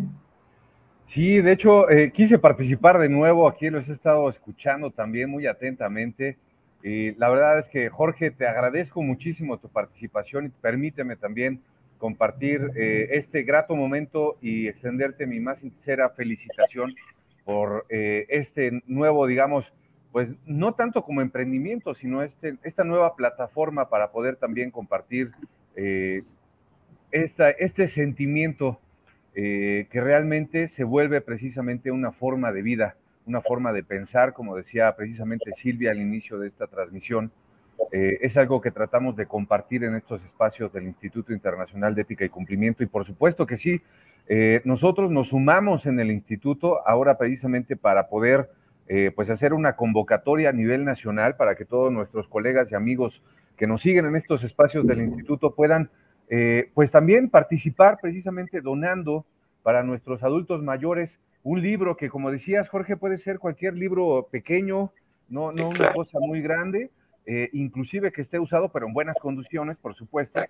[1.13, 5.47] Sí, de hecho, eh, quise participar de nuevo, aquí los he estado escuchando también muy
[5.47, 6.39] atentamente.
[6.83, 11.61] Y la verdad es que, Jorge, te agradezco muchísimo tu participación y permíteme también
[11.99, 16.95] compartir eh, este grato momento y extenderte mi más sincera felicitación
[17.45, 19.71] por eh, este nuevo, digamos,
[20.13, 25.31] pues no tanto como emprendimiento, sino este, esta nueva plataforma para poder también compartir
[25.77, 26.23] eh,
[27.11, 28.81] esta, este sentimiento
[29.35, 34.95] que realmente se vuelve precisamente una forma de vida, una forma de pensar, como decía
[34.95, 37.33] precisamente Silvia al inicio de esta transmisión,
[37.91, 42.25] eh, es algo que tratamos de compartir en estos espacios del Instituto Internacional de Ética
[42.25, 43.83] y Cumplimiento y por supuesto que sí,
[44.29, 48.51] eh, nosotros nos sumamos en el instituto ahora precisamente para poder
[48.89, 53.23] eh, pues hacer una convocatoria a nivel nacional para que todos nuestros colegas y amigos
[53.57, 55.91] que nos siguen en estos espacios del instituto puedan
[56.75, 59.27] pues también participar precisamente donando
[59.63, 64.93] para nuestros adultos mayores un libro que como decías Jorge puede ser cualquier libro pequeño,
[65.29, 66.91] no, no una cosa muy grande,
[67.27, 70.41] eh, inclusive que esté usado, pero en buenas condiciones, por supuesto,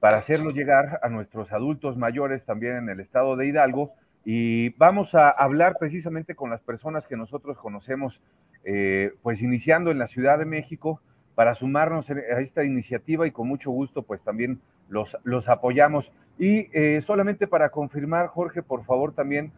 [0.00, 3.92] para hacerlo llegar a nuestros adultos mayores también en el estado de Hidalgo.
[4.24, 8.20] Y vamos a hablar precisamente con las personas que nosotros conocemos,
[8.64, 11.00] eh, pues iniciando en la Ciudad de México,
[11.36, 16.10] para sumarnos a esta iniciativa y con mucho gusto, pues también los, los apoyamos.
[16.36, 19.52] Y eh, solamente para confirmar, Jorge, por favor, también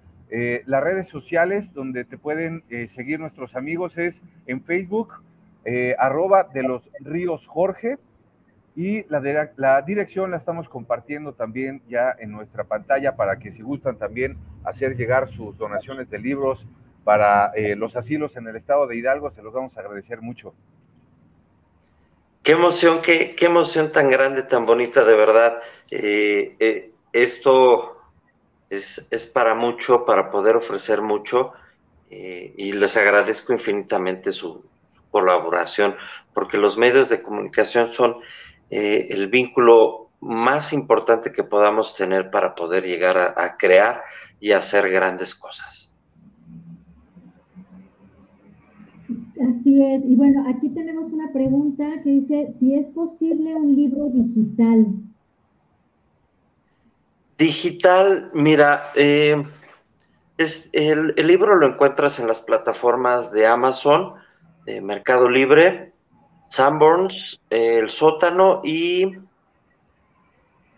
[0.66, 5.14] las redes sociales donde te pueden seguir nuestros amigos es en Facebook,
[5.70, 7.98] eh, arroba de los ríos Jorge.
[8.74, 13.60] Y la, la, dirección la estamos compartiendo también ya en nuestra pantalla para que si
[13.60, 16.66] gustan también hacer llegar sus donaciones de libros
[17.04, 20.54] para eh, los asilos en el estado de Hidalgo, se los vamos a agradecer mucho.
[22.48, 25.60] Qué emoción, qué, qué emoción tan grande, tan bonita, de verdad.
[25.90, 28.00] Eh, esto
[28.70, 31.52] es, es, para mucho, para poder ofrecer mucho,
[32.08, 34.64] y les agradezco infinitamente su,
[35.10, 35.94] colaboración,
[36.32, 38.16] porque los medios de comunicación son
[38.70, 44.02] eh, el vínculo más importante que podamos tener para poder llegar a, crear
[44.40, 45.87] y hacer grandes cosas.
[49.40, 50.02] Así es.
[50.04, 54.86] Y bueno, aquí tenemos una pregunta que dice si es posible un libro digital.
[57.38, 59.44] Digital, mira, eh,
[60.38, 64.14] es, el, el, libro lo encuentras en las plataformas de Amazon,
[64.82, 65.92] Mercado Libre,
[66.48, 69.16] Sanborns, El Sótano y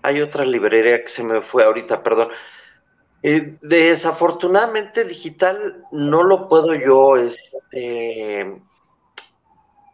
[0.02, 2.28] hay otra librería que se me fue ahorita, perdón.
[3.22, 8.62] Eh, desafortunadamente digital no lo puedo yo este,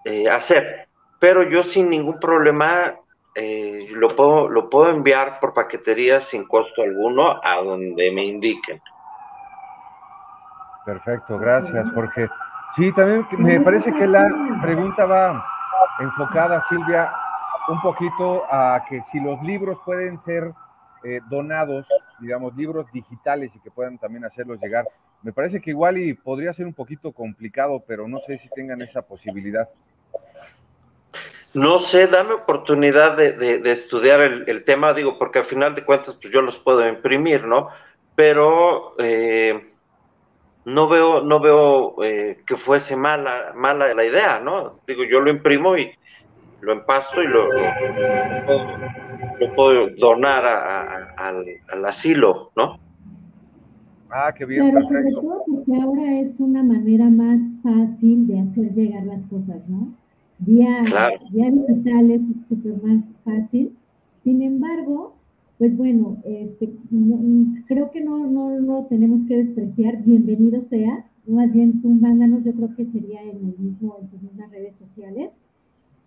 [0.05, 0.89] eh, hacer,
[1.19, 2.95] pero yo sin ningún problema
[3.35, 8.81] eh, lo, puedo, lo puedo enviar por paquetería sin costo alguno a donde me indiquen.
[10.85, 12.29] Perfecto, gracias Jorge.
[12.77, 14.25] Sí, también me parece que la
[14.63, 15.45] pregunta va
[15.99, 17.13] enfocada, Silvia,
[17.69, 20.55] un poquito a que si los libros pueden ser
[21.05, 21.87] eh, donados,
[22.21, 24.87] digamos, libros digitales y que puedan también hacerlos llegar.
[25.23, 28.83] Me parece que igual y podría ser un poquito complicado, pero no sé si tengan
[28.83, 29.69] esa posibilidad.
[31.55, 36.33] No sé, dame oportunidad de, estudiar el, tema, digo, porque al final de cuentas, pues
[36.33, 37.71] yo los puedo imprimir, ¿no?
[38.15, 39.73] Pero eh,
[40.67, 44.81] no veo, no veo eh, que fuese mala, mala la idea, ¿no?
[44.87, 45.97] Digo, yo lo imprimo y
[46.61, 47.53] lo empasto y lo,
[49.41, 50.45] lo, puedo, donar
[51.17, 52.79] al, asilo, ¿no?
[54.11, 54.71] Ah, qué bien.
[54.71, 59.69] Claro, sobre todo porque ahora es una manera más fácil de hacer llegar las cosas,
[59.69, 59.93] ¿no?
[60.39, 60.83] Vía,
[61.31, 63.77] vía digital es súper más fácil.
[64.23, 65.17] Sin embargo,
[65.59, 66.73] pues bueno, este,
[67.67, 72.53] creo que no, no lo tenemos que despreciar, bienvenido sea, más bien tú mándanos, yo
[72.53, 75.31] creo que sería en el mismo, en tus mismas redes sociales,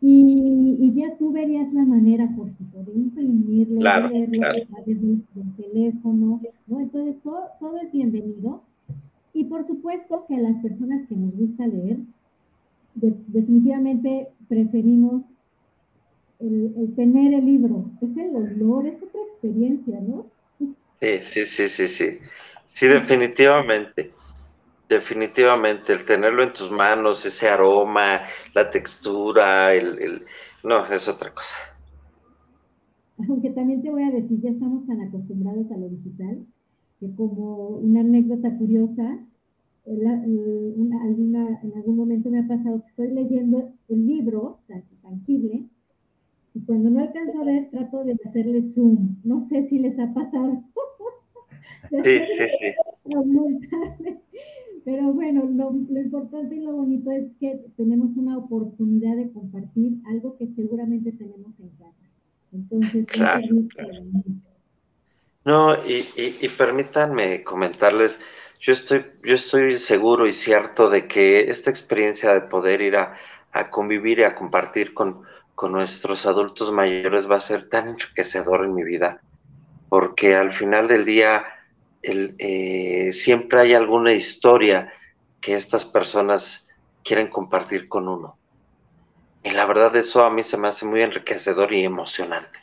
[0.02, 4.60] Y, ya tú verías la manera, Jorgito, de imprimirlo, claro, de claro.
[4.86, 6.80] desde el teléfono, ¿no?
[6.80, 8.64] Entonces, todo, todo es bienvenido.
[9.34, 11.98] Y por supuesto que a las personas que nos gusta leer,
[12.96, 15.24] definitivamente preferimos
[16.40, 17.86] el, tener el libro.
[18.02, 20.26] Es el olor, es otra experiencia, ¿no?
[21.02, 22.20] Sí, sí, sí, sí, sí.
[22.68, 24.12] Sí, definitivamente.
[24.90, 28.22] Definitivamente, el tenerlo en tus manos, ese aroma,
[28.56, 30.26] la textura, el, el...
[30.64, 31.56] no, es otra cosa.
[33.30, 36.44] Aunque también te voy a decir, ya estamos tan acostumbrados a lo digital,
[37.00, 39.20] que como una anécdota curiosa,
[39.86, 44.60] alguna, en algún momento me ha pasado que estoy leyendo el libro
[45.04, 45.66] tangible
[46.56, 49.18] y cuando no alcanzo a ver trato de hacerle zoom.
[49.24, 50.64] No sé si les ha pasado.
[52.04, 52.46] sí, sí,
[54.86, 60.38] Pero bueno, lo, importante y lo bonito es que tenemos una oportunidad de compartir algo
[60.38, 61.94] que seguramente tenemos en casa.
[62.52, 63.46] Entonces, claro,
[65.46, 68.20] No, y, y, permítanme comentarles,
[68.60, 73.18] yo estoy, yo estoy seguro y cierto de que esta experiencia de poder ir a,
[73.72, 75.24] convivir y a compartir con,
[75.56, 79.22] con nuestros adultos mayores va a ser tan enriquecedor en mi vida,
[79.90, 81.46] porque al final del día
[82.02, 84.92] el, eh, siempre hay alguna historia
[85.42, 86.68] que estas personas
[87.04, 88.36] quieren compartir con uno.
[89.44, 92.60] Y la verdad eso a mí se me hace muy enriquecedor y emocionante.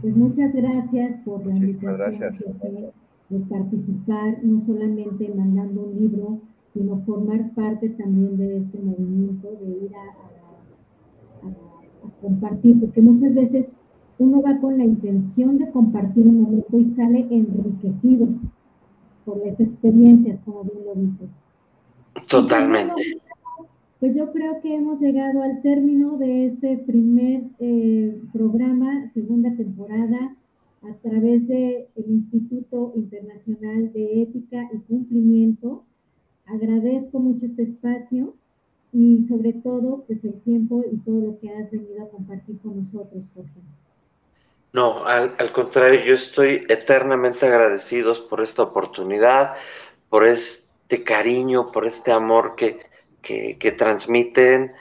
[0.00, 2.92] Pues muchas gracias por la invitación
[3.28, 6.40] de participar, no solamente mandando un libro,
[6.72, 10.28] sino formar parte también de este movimiento, de ir a
[12.22, 13.66] compartir, porque muchas veces
[14.18, 18.28] uno va con la intención de compartir un momento y sale enriquecido
[19.24, 21.28] por las experiencias, como bien lo dices.
[22.28, 23.20] Totalmente.
[24.00, 30.36] Pues yo creo que hemos llegado al término de este primer eh, programa, segunda temporada,
[30.82, 35.84] a través del Instituto Internacional de Ética y Cumplimiento.
[36.46, 38.34] Agradezco mucho este espacio
[38.92, 42.76] y sobre todo pues el tiempo y todo lo que has venido a compartir con
[42.76, 43.60] nosotros, Jorge.
[44.78, 49.56] No, al, contrario, yo estoy eternamente agradecidos por esta oportunidad,
[50.08, 52.78] por este cariño, por este amor que,
[53.20, 54.72] que, transmiten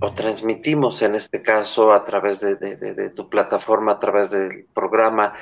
[0.00, 5.32] o transmitimos en este caso a través de, tu plataforma, a través del programa.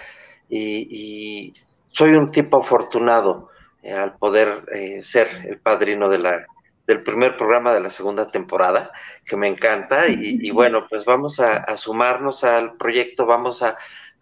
[0.49, 1.53] Y,
[1.89, 3.51] soy un tipo afortunado
[3.83, 6.47] eh, al poder eh, ser el padrino de la
[6.87, 8.93] del primer programa de la segunda temporada,
[9.25, 10.09] que me encanta.
[10.09, 13.77] Y, bueno, pues vamos a, sumarnos al proyecto, vamos a,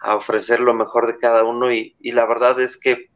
[0.04, 1.72] ofrecer lo mejor de cada uno.
[1.72, 3.10] Y, la verdad es que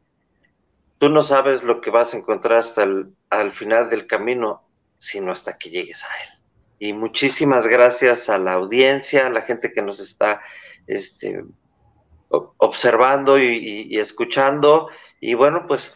[0.97, 4.63] tú no sabes lo que vas a encontrar hasta el al final del camino,
[4.97, 6.29] sino hasta que llegues a él.
[6.79, 10.41] Y muchísimas gracias a la audiencia, a la gente que nos está
[10.85, 11.43] este,
[12.29, 14.89] observando y, y escuchando.
[15.19, 15.91] Y bueno, pues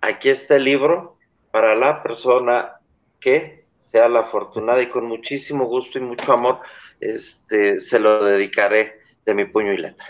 [0.00, 1.15] aquí está el libro,
[1.56, 2.72] para la persona
[3.18, 6.58] que sea la afortunada y con muchísimo gusto y mucho amor
[7.00, 10.04] este, se lo dedicaré de mi puño y letra.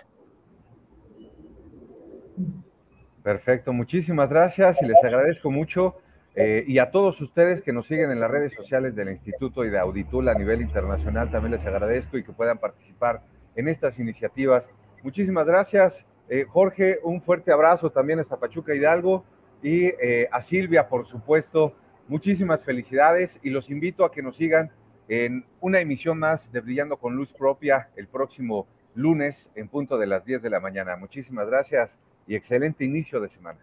[3.23, 5.94] Perfecto, muchísimas gracias y les agradezco mucho.
[6.35, 9.70] Eh, y a todos ustedes que nos siguen en las redes sociales del Instituto y
[9.70, 13.23] de Auditul a nivel internacional, también les agradezco y que puedan participar
[13.55, 14.68] en estas iniciativas.
[15.05, 16.06] Muchísimas gracias.
[16.28, 19.24] Eh, Jorge, un fuerte abrazo también hasta Pachuca Hidalgo
[19.62, 21.74] y eh, a Silvia, por supuesto,
[22.08, 24.70] muchísimas felicidades y los invito a que nos sigan
[25.08, 30.06] en una emisión más de Brillando con Luz Propia el próximo lunes en punto de
[30.06, 30.96] las 10 de la mañana.
[30.96, 33.60] Muchísimas gracias y excelente inicio de semana.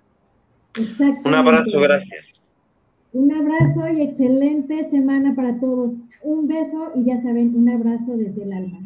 [1.24, 2.42] Un abrazo, gracias.
[3.12, 5.94] Un abrazo y excelente semana para todos.
[6.24, 8.80] Un beso y ya saben, un abrazo desde el alma.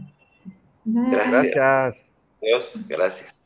[0.85, 2.09] Gracias.
[2.41, 3.36] Dios, gracias.